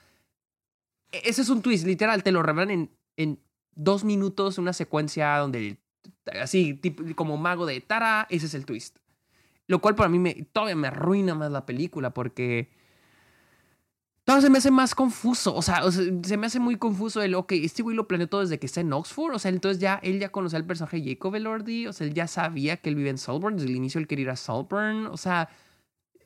E, 1.12 1.22
ese 1.24 1.42
es 1.42 1.48
un 1.48 1.62
twist, 1.62 1.86
literal, 1.86 2.22
te 2.22 2.32
lo 2.32 2.42
revelan 2.42 2.90
en 3.16 3.40
dos 3.78 4.04
minutos, 4.04 4.58
una 4.58 4.72
secuencia 4.72 5.36
donde, 5.38 5.78
así, 6.40 6.74
tipo, 6.74 7.02
como 7.14 7.36
mago 7.36 7.64
de 7.64 7.80
Tara, 7.80 8.26
ese 8.28 8.46
es 8.46 8.54
el 8.54 8.66
twist. 8.66 8.98
Lo 9.68 9.80
cual 9.80 9.94
para 9.94 10.08
mí 10.08 10.18
me, 10.18 10.34
todavía 10.52 10.76
me 10.76 10.88
arruina 10.88 11.34
más 11.34 11.52
la 11.52 11.64
película 11.64 12.12
porque 12.12 12.70
todo 14.24 14.40
se 14.40 14.50
me 14.50 14.58
hace 14.58 14.70
más 14.70 14.94
confuso. 14.94 15.54
O 15.54 15.62
sea, 15.62 15.82
se 15.90 16.36
me 16.36 16.46
hace 16.46 16.58
muy 16.58 16.76
confuso 16.76 17.22
el, 17.22 17.34
ok, 17.34 17.52
este 17.52 17.82
güey 17.82 17.96
lo 17.96 18.08
planeó 18.08 18.28
todo 18.28 18.40
desde 18.40 18.58
que 18.58 18.66
está 18.66 18.80
en 18.80 18.92
Oxford. 18.92 19.34
O 19.34 19.38
sea, 19.38 19.50
entonces 19.50 19.80
ya 19.80 20.00
él 20.02 20.18
ya 20.18 20.30
conocía 20.30 20.58
al 20.58 20.66
personaje 20.66 21.02
Jacob 21.02 21.34
Elordi. 21.34 21.86
O 21.86 21.92
sea, 21.92 22.06
él 22.06 22.14
ya 22.14 22.26
sabía 22.26 22.78
que 22.78 22.88
él 22.88 22.96
vive 22.96 23.10
en 23.10 23.18
Salburn. 23.18 23.56
Desde 23.56 23.68
el 23.68 23.76
inicio 23.76 24.00
él 24.00 24.06
quería 24.06 24.24
ir 24.24 24.30
a 24.30 24.36
Salburn. 24.36 25.06
O 25.06 25.16
sea, 25.16 25.48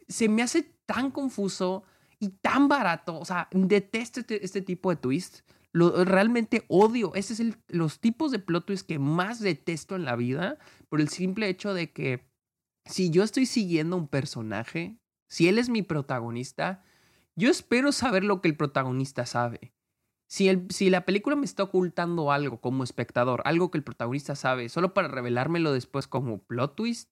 se 0.09 0.29
me 0.29 0.43
hace 0.43 0.63
tan 0.87 1.11
confuso 1.11 1.85
y 2.19 2.31
tan 2.31 2.69
barato. 2.69 3.19
O 3.19 3.25
sea, 3.25 3.49
detesto 3.53 4.21
este, 4.21 4.45
este 4.45 4.63
tipo 4.63 4.91
de 4.91 4.97
twist. 4.97 5.41
Lo, 5.73 6.05
realmente 6.05 6.65
odio. 6.69 7.15
Ese 7.15 7.33
es 7.33 7.41
el, 7.41 7.57
los 7.69 8.01
tipos 8.01 8.31
de 8.31 8.39
plot 8.39 8.67
twists 8.67 8.87
que 8.87 8.99
más 8.99 9.41
detesto 9.41 9.97
en 9.97 10.05
la 10.05 10.17
vida 10.17 10.59
por 10.89 11.01
el 11.01 11.09
simple 11.09 11.49
hecho 11.49 11.73
de 11.75 11.93
que 11.93 12.29
si 12.85 13.11
yo 13.11 13.23
estoy 13.23 13.47
siguiendo 13.47 13.97
un 13.97 14.09
personaje, 14.09 14.99
si 15.29 15.49
él 15.49 15.59
es 15.59 15.69
mi 15.69 15.83
protagonista, 15.83 16.83
yo 17.37 17.51
espero 17.51 17.93
saber 17.93 18.25
lo 18.25 18.41
que 18.41 18.49
el 18.49 18.57
protagonista 18.57 19.25
sabe. 19.25 19.73
Si, 20.29 20.49
el, 20.49 20.67
si 20.71 20.91
la 20.91 21.05
película 21.05 21.37
me 21.37 21.45
está 21.45 21.63
ocultando 21.63 22.33
algo 22.33 22.61
como 22.61 22.85
espectador, 22.85 23.43
algo 23.45 23.71
que 23.71 23.79
el 23.79 23.85
protagonista 23.85 24.35
sabe, 24.35 24.69
solo 24.69 24.95
para 24.95 25.09
revelármelo 25.09 25.73
después 25.73 26.07
como 26.07 26.39
plot 26.43 26.75
twist, 26.75 27.11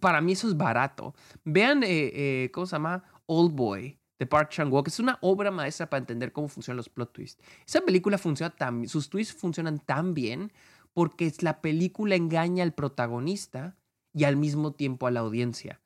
para 0.00 0.20
mí 0.20 0.32
eso 0.32 0.48
es 0.48 0.56
barato. 0.56 1.14
Vean, 1.44 1.82
eh, 1.82 2.10
eh, 2.12 2.50
¿cómo 2.52 2.66
se 2.66 2.72
llama? 2.72 3.04
Old 3.26 3.54
Boy 3.54 3.99
de 4.20 4.26
Park 4.26 4.50
Chan-wook. 4.50 4.86
Es 4.86 5.00
una 5.00 5.18
obra 5.22 5.50
maestra 5.50 5.90
para 5.90 5.98
entender 5.98 6.30
cómo 6.30 6.46
funcionan 6.46 6.76
los 6.76 6.88
plot 6.88 7.12
twists. 7.12 7.42
Esa 7.66 7.80
película 7.80 8.18
funciona 8.18 8.54
tan 8.54 8.86
sus 8.86 9.08
twists 9.08 9.34
funcionan 9.34 9.80
tan 9.80 10.14
bien 10.14 10.52
porque 10.92 11.32
la 11.40 11.60
película 11.60 12.14
engaña 12.14 12.62
al 12.62 12.74
protagonista 12.74 13.76
y 14.12 14.24
al 14.24 14.36
mismo 14.36 14.72
tiempo 14.72 15.06
a 15.06 15.10
la 15.10 15.20
audiencia. 15.20 15.80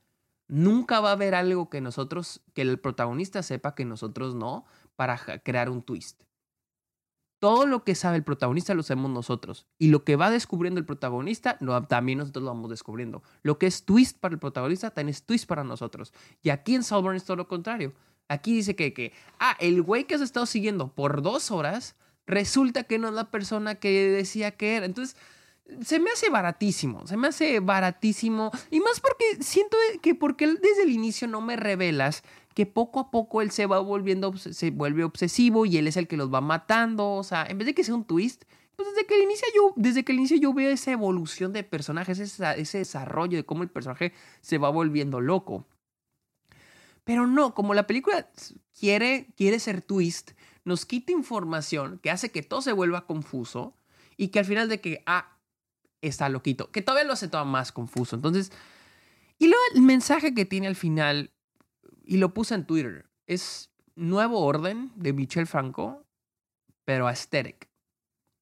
Nunca 0.48 1.00
va 1.00 1.10
a 1.10 1.12
haber 1.12 1.34
algo 1.34 1.70
que 1.70 1.80
nosotros, 1.80 2.42
que 2.54 2.62
el 2.62 2.78
protagonista 2.78 3.42
sepa 3.42 3.74
que 3.74 3.84
nosotros 3.84 4.34
no, 4.34 4.64
para 4.96 5.16
crear 5.42 5.70
un 5.70 5.82
twist. 5.82 6.22
Todo 7.38 7.66
lo 7.66 7.84
que 7.84 7.94
sabe 7.94 8.16
el 8.16 8.24
protagonista 8.24 8.74
lo 8.74 8.82
sabemos 8.82 9.10
nosotros. 9.10 9.66
Y 9.78 9.88
lo 9.88 10.02
que 10.02 10.16
va 10.16 10.30
descubriendo 10.30 10.80
el 10.80 10.86
protagonista, 10.86 11.58
también 11.88 12.18
nosotros 12.18 12.42
lo 12.42 12.50
vamos 12.50 12.70
descubriendo. 12.70 13.22
Lo 13.42 13.58
que 13.58 13.66
es 13.66 13.84
twist 13.84 14.18
para 14.18 14.34
el 14.34 14.38
protagonista, 14.38 14.90
también 14.90 15.10
es 15.10 15.24
twist 15.24 15.46
para 15.46 15.62
nosotros. 15.62 16.12
Y 16.42 16.50
aquí 16.50 16.74
en 16.74 16.82
Salburn 16.82 17.16
es 17.16 17.24
todo 17.24 17.36
lo 17.36 17.46
contrario. 17.46 17.92
Aquí 18.28 18.54
dice 18.54 18.74
que, 18.74 18.92
que, 18.92 19.12
ah, 19.38 19.56
el 19.60 19.82
güey 19.82 20.04
que 20.04 20.14
has 20.14 20.20
estado 20.20 20.46
siguiendo 20.46 20.88
por 20.88 21.22
dos 21.22 21.50
horas, 21.50 21.96
resulta 22.26 22.84
que 22.84 22.98
no 22.98 23.08
es 23.08 23.14
la 23.14 23.30
persona 23.30 23.74
que 23.74 24.08
decía 24.08 24.52
que 24.52 24.76
era. 24.76 24.86
Entonces, 24.86 25.16
se 25.82 25.98
me 25.98 26.10
hace 26.10 26.30
baratísimo, 26.30 27.06
se 27.06 27.16
me 27.16 27.28
hace 27.28 27.60
baratísimo. 27.60 28.50
Y 28.70 28.80
más 28.80 29.00
porque 29.00 29.24
siento 29.40 29.76
que 30.02 30.14
porque 30.14 30.46
desde 30.46 30.82
el 30.82 30.90
inicio 30.90 31.28
no 31.28 31.40
me 31.40 31.56
revelas 31.56 32.22
que 32.54 32.66
poco 32.66 33.00
a 33.00 33.10
poco 33.10 33.42
él 33.42 33.50
se 33.50 33.66
va 33.66 33.80
volviendo, 33.80 34.36
se 34.36 34.70
vuelve 34.70 35.04
obsesivo 35.04 35.66
y 35.66 35.76
él 35.76 35.88
es 35.88 35.96
el 35.96 36.06
que 36.06 36.16
los 36.16 36.32
va 36.32 36.40
matando. 36.40 37.12
O 37.12 37.24
sea, 37.24 37.46
en 37.48 37.58
vez 37.58 37.66
de 37.66 37.74
que 37.74 37.84
sea 37.84 37.94
un 37.94 38.04
twist, 38.04 38.44
pues 38.76 38.88
desde 38.90 39.06
que 39.06 39.16
el 39.16 39.22
inicio 39.22 39.48
yo, 39.54 39.72
desde 39.76 40.04
que 40.04 40.12
el 40.12 40.18
inicio 40.18 40.36
yo 40.36 40.52
veo 40.52 40.70
esa 40.70 40.92
evolución 40.92 41.52
de 41.52 41.64
personajes, 41.64 42.18
ese, 42.18 42.60
ese 42.60 42.78
desarrollo 42.78 43.36
de 43.36 43.44
cómo 43.44 43.62
el 43.62 43.70
personaje 43.70 44.12
se 44.40 44.58
va 44.58 44.68
volviendo 44.68 45.20
loco. 45.20 45.66
Pero 47.04 47.26
no, 47.26 47.54
como 47.54 47.74
la 47.74 47.86
película 47.86 48.30
quiere, 48.78 49.28
quiere 49.36 49.58
ser 49.58 49.82
twist, 49.82 50.32
nos 50.64 50.86
quita 50.86 51.12
información 51.12 51.98
que 52.02 52.10
hace 52.10 52.30
que 52.30 52.42
todo 52.42 52.62
se 52.62 52.72
vuelva 52.72 53.06
confuso 53.06 53.76
y 54.16 54.28
que 54.28 54.38
al 54.38 54.44
final 54.46 54.68
de 54.68 54.80
que, 54.80 55.02
ah, 55.06 55.38
está 56.00 56.28
loquito, 56.28 56.70
que 56.70 56.82
todavía 56.82 57.06
lo 57.06 57.12
hace 57.12 57.28
todo 57.28 57.44
más 57.44 57.72
confuso. 57.72 58.16
Entonces, 58.16 58.52
y 59.38 59.46
luego 59.46 59.62
el 59.74 59.82
mensaje 59.82 60.34
que 60.34 60.44
tiene 60.44 60.66
al 60.66 60.76
final, 60.76 61.32
y 62.04 62.16
lo 62.16 62.32
puse 62.34 62.54
en 62.54 62.66
Twitter, 62.66 63.10
es 63.26 63.70
Nuevo 63.96 64.40
Orden 64.40 64.92
de 64.96 65.12
Michel 65.12 65.46
Franco, 65.46 66.04
pero 66.84 67.08
aesthetic. 67.08 67.68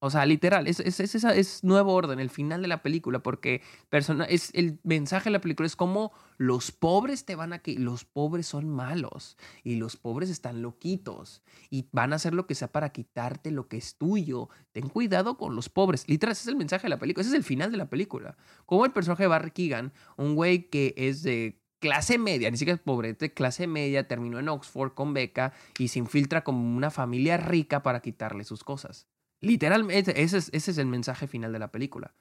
O 0.05 0.09
sea, 0.09 0.25
literal, 0.25 0.67
es, 0.67 0.81
es, 0.81 0.99
es, 0.99 1.63
nuevo 1.63 1.93
orden, 1.93 2.19
el 2.19 2.29
final 2.29 2.61
de 2.61 2.67
la 2.67 2.83
película, 2.83 3.19
porque 3.23 3.61
persona, 3.87 4.25
es, 4.25 4.49
el 4.53 4.81
mensaje 4.83 5.29
de 5.29 5.31
la 5.31 5.39
película 5.39 5.65
es 5.65 5.77
como 5.77 6.11
los 6.35 6.73
pobres 6.73 7.23
te 7.23 7.37
van 7.37 7.53
a 7.53 7.59
que 7.59 7.79
los 7.79 8.03
pobres 8.03 8.45
son 8.47 8.67
malos 8.67 9.37
y 9.63 9.75
los 9.77 9.95
pobres 9.95 10.29
están 10.29 10.61
loquitos 10.61 11.41
y 11.69 11.87
van 11.93 12.11
a 12.11 12.17
hacer 12.17 12.33
lo 12.33 12.47
que 12.47 12.53
sea 12.53 12.69
para 12.69 12.89
quitarte 12.89 13.49
lo 13.49 13.69
que 13.69 13.77
es 13.77 13.95
tuyo. 13.95 14.49
Ten 14.73 14.89
cuidado 14.89 15.37
con 15.37 15.55
los 15.55 15.69
pobres. 15.69 16.09
Literal, 16.09 16.33
ese 16.33 16.41
es 16.41 16.47
el 16.49 16.57
mensaje 16.57 16.83
de 16.83 16.89
la 16.89 16.99
película, 16.99 17.21
ese 17.21 17.29
es 17.29 17.37
el 17.37 17.45
final 17.45 17.71
de 17.71 17.77
la 17.77 17.89
película. 17.89 18.35
Como 18.65 18.83
el 18.83 18.91
personaje 18.91 19.23
de 19.23 19.27
Barry 19.27 19.51
Keegan, 19.51 19.93
un 20.17 20.35
güey 20.35 20.69
que 20.69 20.93
es 20.97 21.23
de 21.23 21.61
clase 21.79 22.17
media, 22.17 22.51
ni 22.51 22.57
siquiera 22.57 22.75
es 22.75 22.83
pobre, 22.83 23.13
de 23.13 23.33
clase 23.33 23.67
media, 23.67 24.05
terminó 24.05 24.37
en 24.39 24.49
Oxford 24.49 24.95
con 24.95 25.13
beca 25.13 25.53
y 25.79 25.87
se 25.87 25.99
infiltra 25.99 26.43
como 26.43 26.75
una 26.75 26.91
familia 26.91 27.37
rica 27.37 27.83
para 27.83 28.01
quitarle 28.01 28.43
sus 28.43 28.65
cosas. 28.65 29.07
Literalmente, 29.43 30.23
ese 30.23 30.37
es, 30.37 30.49
ese 30.53 30.71
es 30.71 30.77
el 30.77 30.85
mensaje 30.85 31.27
final 31.27 31.51
de 31.51 31.59
la 31.59 31.69
película. 31.69 32.13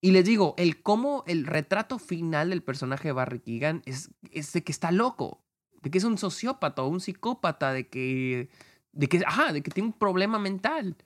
Y 0.00 0.10
les 0.10 0.24
digo, 0.24 0.54
el 0.58 0.82
cómo 0.82 1.22
el 1.28 1.46
retrato 1.46 2.00
final 2.00 2.50
del 2.50 2.64
personaje 2.64 3.08
de 3.08 3.12
Barry 3.12 3.38
Keegan 3.38 3.82
es, 3.86 4.10
es 4.32 4.52
de 4.52 4.64
que 4.64 4.72
está 4.72 4.90
loco, 4.90 5.40
de 5.82 5.92
que 5.92 5.98
es 5.98 6.04
un 6.04 6.18
sociópata 6.18 6.82
o 6.82 6.88
un 6.88 7.00
psicópata, 7.00 7.72
de 7.72 7.86
que, 7.86 8.48
de 8.90 9.08
que, 9.08 9.22
ajá, 9.24 9.52
de 9.52 9.62
que 9.62 9.70
tiene 9.70 9.90
un 9.90 9.92
problema 9.92 10.40
mental, 10.40 10.96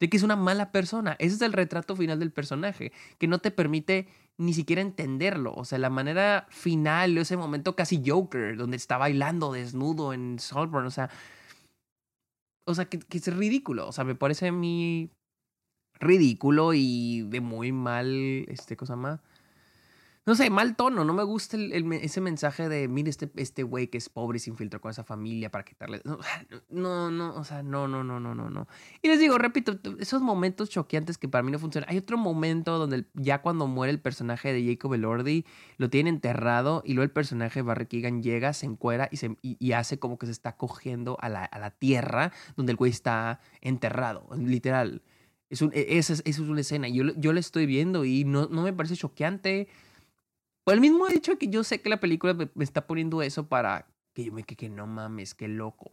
de 0.00 0.08
que 0.08 0.16
es 0.16 0.22
una 0.22 0.36
mala 0.36 0.72
persona. 0.72 1.16
Ese 1.18 1.34
es 1.34 1.42
el 1.42 1.52
retrato 1.52 1.94
final 1.94 2.18
del 2.18 2.32
personaje, 2.32 2.92
que 3.18 3.28
no 3.28 3.40
te 3.40 3.50
permite 3.50 4.08
ni 4.38 4.54
siquiera 4.54 4.80
entenderlo. 4.80 5.52
O 5.52 5.66
sea, 5.66 5.78
la 5.78 5.90
manera 5.90 6.46
final, 6.48 7.18
ese 7.18 7.36
momento 7.36 7.76
casi 7.76 8.02
Joker, 8.04 8.56
donde 8.56 8.78
está 8.78 8.96
bailando 8.96 9.52
desnudo 9.52 10.14
en 10.14 10.38
Saltburn, 10.38 10.86
o 10.86 10.90
sea, 10.90 11.10
o 12.64 12.74
sea, 12.74 12.86
que, 12.86 12.98
que, 12.98 13.18
es 13.18 13.36
ridículo. 13.36 13.88
O 13.88 13.92
sea, 13.92 14.04
me 14.04 14.14
parece 14.14 14.48
a 14.48 14.52
mí 14.52 15.10
ridículo 16.00 16.72
y 16.74 17.22
de 17.22 17.40
muy 17.40 17.72
mal, 17.72 18.08
este, 18.48 18.76
cosa 18.76 18.96
más 18.96 19.20
no 20.30 20.36
sé, 20.36 20.48
mal 20.48 20.76
tono. 20.76 21.04
No 21.04 21.12
me 21.12 21.24
gusta 21.24 21.56
ese 21.56 22.20
mensaje 22.20 22.68
de, 22.68 22.86
mire, 22.86 23.10
este, 23.10 23.28
este 23.34 23.64
güey 23.64 23.88
que 23.88 23.98
es 23.98 24.08
pobre 24.08 24.36
y 24.36 24.38
se 24.38 24.48
infiltró 24.48 24.80
con 24.80 24.92
esa 24.92 25.02
familia 25.02 25.50
para 25.50 25.64
quitarle. 25.64 26.00
No, 26.04 26.20
no, 27.10 27.34
o 27.34 27.42
sea, 27.42 27.64
no, 27.64 27.88
no, 27.88 28.04
no, 28.04 28.20
no, 28.20 28.32
no, 28.36 28.48
no. 28.48 28.68
Y 29.02 29.08
les 29.08 29.18
digo, 29.18 29.38
repito, 29.38 29.80
esos 29.98 30.22
momentos 30.22 30.70
choqueantes 30.70 31.18
que 31.18 31.26
para 31.26 31.42
mí 31.42 31.50
no 31.50 31.58
funcionan. 31.58 31.90
Hay 31.90 31.98
otro 31.98 32.16
momento 32.16 32.78
donde 32.78 33.06
ya 33.14 33.42
cuando 33.42 33.66
muere 33.66 33.90
el 33.90 33.98
personaje 33.98 34.52
de 34.52 34.64
Jacob 34.64 34.94
Elordi, 34.94 35.44
lo 35.78 35.90
tienen 35.90 36.14
enterrado 36.14 36.84
y 36.86 36.94
luego 36.94 37.06
el 37.06 37.10
personaje 37.10 37.58
de 37.58 37.62
Barry 37.64 37.86
Keegan 37.86 38.22
llega, 38.22 38.52
se 38.52 38.66
encuera 38.66 39.10
y, 39.10 39.72
hace 39.72 39.98
como 39.98 40.16
que 40.16 40.26
se 40.26 40.32
está 40.32 40.56
cogiendo 40.56 41.18
a 41.20 41.28
la, 41.28 41.44
a 41.44 41.58
la 41.58 41.72
tierra 41.72 42.30
donde 42.54 42.70
el 42.70 42.76
güey 42.76 42.92
está 42.92 43.40
enterrado, 43.62 44.28
literal. 44.36 45.02
Es 45.48 45.60
e, 45.60 45.98
esa, 45.98 46.12
es, 46.12 46.22
es 46.24 46.38
una 46.38 46.60
escena. 46.60 46.88
Yo, 46.88 47.02
yo 47.16 47.32
la 47.32 47.40
estoy 47.40 47.66
viendo 47.66 48.04
y 48.04 48.22
no, 48.24 48.46
no 48.46 48.62
me 48.62 48.72
parece 48.72 48.94
choqueante 48.94 49.66
el 50.72 50.80
mismo 50.80 51.08
hecho 51.08 51.38
que 51.38 51.48
yo 51.48 51.64
sé 51.64 51.80
que 51.80 51.88
la 51.88 52.00
película 52.00 52.34
me, 52.34 52.48
está 52.64 52.86
poniendo 52.86 53.22
eso 53.22 53.48
para 53.48 53.86
que 54.12 54.24
yo 54.24 54.32
me 54.32 54.42
que 54.44 54.68
no 54.68 54.86
mames, 54.86 55.34
qué 55.34 55.48
loco. 55.48 55.90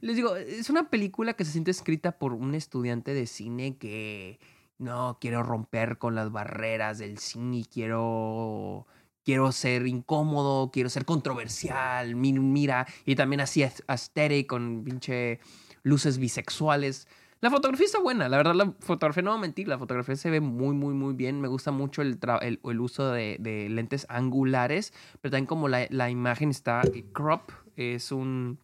Les 0.00 0.16
digo, 0.16 0.36
es 0.36 0.70
una 0.70 0.88
película 0.88 1.34
que 1.34 1.44
se 1.44 1.52
siente 1.52 1.70
escrita 1.70 2.18
por 2.18 2.32
un 2.32 2.54
estudiante 2.54 3.12
de 3.14 3.26
cine 3.26 3.76
que 3.76 4.38
no 4.78 5.18
quiero 5.20 5.42
romper 5.42 5.98
con 5.98 6.14
las 6.14 6.32
barreras 6.32 6.98
del 6.98 7.18
cine, 7.18 7.64
quiero 7.70 8.86
quiero 9.24 9.52
ser 9.52 9.86
incómodo, 9.86 10.70
quiero 10.72 10.88
ser 10.88 11.04
controversial, 11.04 12.16
mira, 12.16 12.86
y 13.04 13.14
también 13.14 13.40
así 13.40 13.62
aesthetic 13.62 14.46
con 14.46 14.82
pinche 14.84 15.40
luces 15.82 16.18
bisexuales. 16.18 17.06
La 17.40 17.50
fotografía 17.50 17.86
está 17.86 18.00
buena, 18.00 18.28
la 18.28 18.36
verdad, 18.36 18.54
la 18.54 18.74
fotografía, 18.80 19.22
no 19.22 19.30
voy 19.30 19.38
a 19.38 19.40
mentir, 19.40 19.66
la 19.66 19.78
fotografía 19.78 20.14
se 20.14 20.28
ve 20.28 20.40
muy, 20.40 20.74
muy, 20.74 20.92
muy 20.92 21.14
bien. 21.14 21.40
Me 21.40 21.48
gusta 21.48 21.70
mucho 21.70 22.02
el, 22.02 22.18
el, 22.42 22.80
uso 22.80 23.10
de, 23.12 23.66
lentes 23.70 24.06
angulares, 24.10 24.92
pero 25.22 25.32
también 25.32 25.46
como 25.46 25.68
la, 25.68 25.86
la 25.88 26.10
imagen 26.10 26.50
está 26.50 26.82
crop, 27.12 27.50
es 27.76 28.12
un 28.12 28.58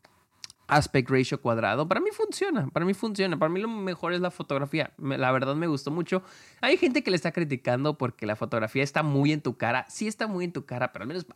aspect 0.69 1.11
ratio 1.11 1.41
cuadrado. 1.41 1.89
Para 1.89 2.01
mí 2.01 2.11
funciona, 2.13 2.69
para 2.69 2.85
mí 2.85 2.95
funciona. 2.95 3.39
Para 3.39 3.49
mí 3.49 3.61
lo 3.61 3.69
mejor 3.69 4.13
es 4.13 4.21
la 4.21 4.31
fotografía. 4.31 4.93
La 4.99 5.31
verdad 5.33 5.55
me 5.55 5.67
gustó 5.67 5.91
mucho. 5.91 6.23
Hay 6.61 6.77
gente 6.77 7.03
que 7.03 7.11
le 7.11 7.17
está 7.17 7.33
criticando 7.33 7.97
porque 7.97 8.27
la 8.27 8.37
fotografía 8.37 8.83
está 8.83 9.03
muy 9.03 9.33
en 9.33 9.41
tu 9.41 9.57
cara. 9.57 9.87
Sí 9.89 10.07
está 10.07 10.27
muy 10.27 10.45
en 10.45 10.53
tu 10.53 10.67
cara, 10.67 10.93
pero 10.93 11.05
al 11.05 11.09
menos 11.09 11.27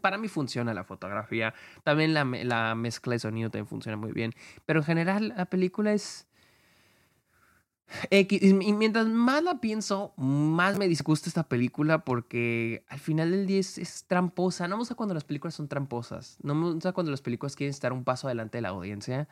para 0.00 0.18
mí 0.18 0.28
funciona 0.28 0.74
la 0.74 0.84
fotografía. 0.84 1.54
También 1.84 2.14
la, 2.14 2.24
la 2.24 2.74
mezcla 2.74 3.12
de 3.12 3.18
sonido 3.18 3.50
también 3.50 3.66
funciona 3.66 3.96
muy 3.96 4.12
bien. 4.12 4.34
Pero 4.66 4.80
en 4.80 4.84
general 4.84 5.34
la 5.36 5.46
película 5.46 5.92
es 5.92 6.26
y 8.10 8.52
mientras 8.52 9.06
más 9.06 9.42
la 9.42 9.60
pienso, 9.60 10.12
más 10.16 10.78
me 10.78 10.88
disgusta 10.88 11.28
esta 11.28 11.48
película 11.48 12.04
porque 12.04 12.84
al 12.88 12.98
final 12.98 13.30
del 13.30 13.46
día 13.46 13.60
es, 13.60 14.04
tramposa. 14.06 14.68
No 14.68 14.76
me 14.76 14.80
gusta 14.80 14.94
cuando 14.94 15.14
las 15.14 15.24
películas 15.24 15.54
son 15.54 15.68
tramposas. 15.68 16.38
No 16.42 16.54
me 16.54 16.72
gusta 16.72 16.92
cuando 16.92 17.10
las 17.10 17.22
películas 17.22 17.56
quieren 17.56 17.70
estar 17.70 17.92
un 17.92 18.04
paso 18.04 18.28
adelante 18.28 18.58
de 18.58 18.62
la 18.62 18.70
audiencia. 18.70 19.28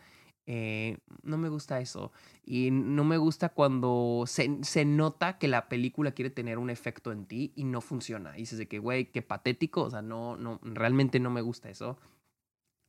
Eh, 0.48 0.98
no 1.22 1.38
me 1.38 1.48
gusta 1.48 1.80
eso. 1.80 2.12
Y 2.44 2.70
no 2.70 3.04
me 3.04 3.18
gusta 3.18 3.48
cuando 3.48 4.24
se, 4.26 4.58
se, 4.62 4.84
nota 4.84 5.38
que 5.38 5.48
la 5.48 5.68
película 5.68 6.12
quiere 6.12 6.30
tener 6.30 6.58
un 6.58 6.70
efecto 6.70 7.10
en 7.12 7.26
ti 7.26 7.52
y 7.56 7.64
no 7.64 7.80
funciona. 7.80 8.36
Y 8.36 8.42
dices 8.42 8.58
de 8.58 8.68
que, 8.68 8.78
güey, 8.78 9.06
qué 9.10 9.22
patético. 9.22 9.82
O 9.82 9.90
sea, 9.90 10.02
no, 10.02 10.36
no, 10.36 10.60
realmente 10.62 11.18
no 11.20 11.30
me 11.30 11.40
gusta 11.40 11.68
eso 11.68 11.98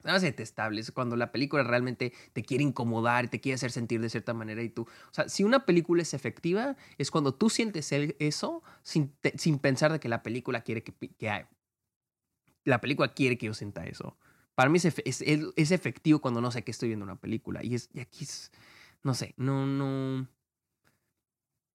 más 0.04 0.22
detestable 0.22 0.82
es 0.82 0.92
cuando 0.92 1.16
la 1.16 1.32
película 1.32 1.64
realmente 1.64 2.14
te 2.34 2.44
quiere 2.44 2.64
incomodar 2.64 3.30
te 3.30 3.40
quiere 3.40 3.56
hacer 3.56 3.72
sentir 3.72 4.02
de 4.02 4.10
cierta 4.10 4.34
manera 4.34 4.62
y 4.62 4.70
tú, 4.70 4.84
o 4.84 5.14
sea, 5.14 5.28
si 5.30 5.44
una 5.44 5.66
película 5.66 6.02
es 6.02 6.14
efectiva, 6.14 6.78
es 6.98 7.12
cuando 7.12 7.34
tú 7.34 7.50
sientes 7.50 7.92
eso 7.92 8.64
sin, 8.84 9.14
sin 9.36 9.60
pensar 9.60 9.92
de 9.92 10.00
que 10.00 10.10
la 10.10 10.24
película 10.24 10.62
quiere 10.62 10.84
que, 10.84 10.94
que 10.94 11.48
la 12.64 12.82
película 12.82 13.14
quiere 13.14 13.38
que 13.38 13.48
yo 13.48 13.54
sienta 13.54 13.86
eso. 13.86 14.18
Para 14.56 14.70
mí 14.70 14.78
es, 14.78 14.86
es, 14.86 15.22
es, 15.22 15.72
efectivo 15.72 16.20
cuando 16.20 16.42
no 16.42 16.52
sé 16.52 16.64
que 16.64 16.72
estoy 16.72 16.90
viendo 16.90 17.06
una 17.06 17.20
película 17.20 17.64
y, 17.64 17.76
es, 17.76 17.90
y 17.94 18.00
aquí 18.00 18.24
es, 18.24 18.52
no 19.04 19.14
sé, 19.14 19.36
no, 19.38 19.68
no, 19.68 20.28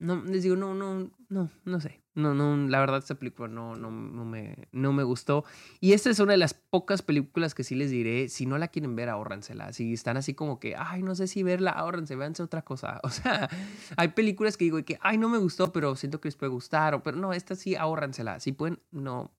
no, 0.03 0.17
les 0.25 0.43
digo, 0.43 0.57
no, 0.57 0.75
no, 0.75 1.11
no, 1.29 1.49
no 1.65 1.81
sé. 1.81 2.03
No, 2.15 2.35
no, 2.35 2.57
la 2.69 2.81
verdad 2.81 2.99
esta 2.99 3.15
película 3.15 3.49
no, 3.49 3.77
no, 3.77 3.91
no, 3.91 4.25
me, 4.25 4.69
no 4.73 4.93
me 4.93 5.05
gustó. 5.05 5.45
Y 5.81 5.93
esta 5.93 6.11
es 6.11 6.19
una 6.19 6.33
de 6.33 6.39
las 6.39 6.55
pocas 6.55 7.03
películas 7.03 7.55
que 7.55 7.63
sí 7.63 7.77
les 7.77 7.91
diré, 7.91 8.29
si 8.29 8.45
no 8.45 8.59
la 8.59 8.67
quieren 8.69 8.97
ver, 8.97 9.09
ahórransela. 9.09 9.73
Si 9.73 9.93
están 9.93 10.17
así 10.17 10.35
como 10.35 10.59
que, 10.59 10.75
ay, 10.77 11.05
no 11.05 11.15
sé 11.15 11.29
si 11.29 11.45
verla, 11.45 11.71
ahórrense, 11.71 12.17
véanse 12.17 12.43
otra 12.43 12.63
cosa. 12.63 13.01
O 13.05 13.11
sea, 13.11 13.49
hay 13.97 14.09
películas 14.09 14.57
que 14.57 14.65
digo 14.65 14.85
que, 14.85 14.99
ay, 15.03 15.19
no 15.19 15.29
me 15.29 15.39
gustó, 15.39 15.73
pero 15.73 15.95
siento 15.95 16.21
que 16.21 16.29
les 16.29 16.37
puede 16.37 16.51
gustar. 16.51 16.95
O, 16.95 17.03
pero 17.05 17.17
no, 17.17 17.33
esta 17.33 17.55
sí, 17.55 17.77
ahórransela. 17.77 18.41
Si 18.41 18.51
pueden, 18.51 18.81
no, 18.91 19.33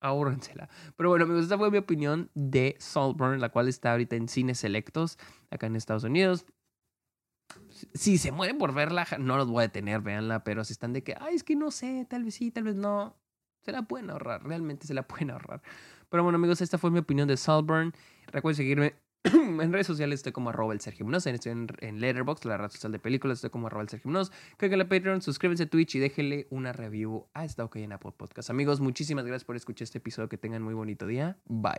ahórrensela. 0.00 0.68
Pero 0.96 1.10
bueno, 1.10 1.26
amigos, 1.26 1.44
esta 1.44 1.56
fue 1.56 1.70
mi 1.70 1.78
opinión 1.78 2.28
de 2.34 2.74
Saltburn, 2.80 3.40
la 3.40 3.50
cual 3.50 3.68
está 3.68 3.92
ahorita 3.92 4.16
en 4.16 4.28
cines 4.28 4.58
selectos 4.58 5.16
acá 5.50 5.66
en 5.66 5.76
Estados 5.76 6.04
Unidos 6.04 6.44
si 7.94 8.18
se 8.18 8.32
mueren 8.32 8.58
por 8.58 8.74
verla, 8.74 9.06
no 9.18 9.36
los 9.36 9.48
voy 9.48 9.60
a 9.60 9.66
detener, 9.66 10.00
véanla, 10.00 10.44
pero 10.44 10.64
si 10.64 10.72
están 10.72 10.92
de 10.92 11.02
que, 11.02 11.16
ay, 11.20 11.34
es 11.34 11.44
que 11.44 11.56
no 11.56 11.70
sé, 11.70 12.06
tal 12.08 12.24
vez 12.24 12.34
sí, 12.34 12.50
tal 12.50 12.64
vez 12.64 12.74
no, 12.74 13.16
se 13.62 13.72
la 13.72 13.82
pueden 13.82 14.10
ahorrar, 14.10 14.44
realmente 14.44 14.86
se 14.86 14.94
la 14.94 15.02
pueden 15.06 15.30
ahorrar. 15.30 15.62
Pero 16.08 16.22
bueno, 16.22 16.36
amigos, 16.36 16.60
esta 16.60 16.78
fue 16.78 16.90
mi 16.90 16.98
opinión 16.98 17.28
de 17.28 17.36
Salburn. 17.36 17.92
Recuerden 18.28 18.56
seguirme 18.56 18.94
en 19.24 19.72
redes 19.72 19.86
sociales, 19.86 20.20
estoy 20.20 20.32
como 20.32 20.50
arroba 20.50 20.72
el 20.72 20.80
Sergio 20.80 21.06
estoy 21.10 21.52
en, 21.52 21.66
en 21.80 22.00
Letterboxd, 22.00 22.46
la 22.46 22.56
red 22.56 22.70
social 22.70 22.92
de 22.92 22.98
películas, 22.98 23.38
estoy 23.38 23.50
como 23.50 23.66
arroba 23.66 23.82
el 23.82 23.88
Sergio 23.88 24.10
Munoz. 24.10 24.32
Caigan 24.56 24.80
a 24.80 24.88
Patreon, 24.88 25.22
suscríbanse 25.22 25.64
a 25.64 25.66
Twitch 25.66 25.96
y 25.96 25.98
déjenle 25.98 26.46
una 26.50 26.72
review 26.72 27.26
a 27.34 27.44
esta 27.44 27.64
OK 27.64 27.76
en 27.76 27.92
Apple 27.92 28.12
Podcast. 28.16 28.50
Amigos, 28.50 28.80
muchísimas 28.80 29.24
gracias 29.24 29.44
por 29.44 29.56
escuchar 29.56 29.84
este 29.84 29.98
episodio, 29.98 30.28
que 30.28 30.38
tengan 30.38 30.62
muy 30.62 30.74
bonito 30.74 31.06
día. 31.06 31.36
Bye. 31.46 31.76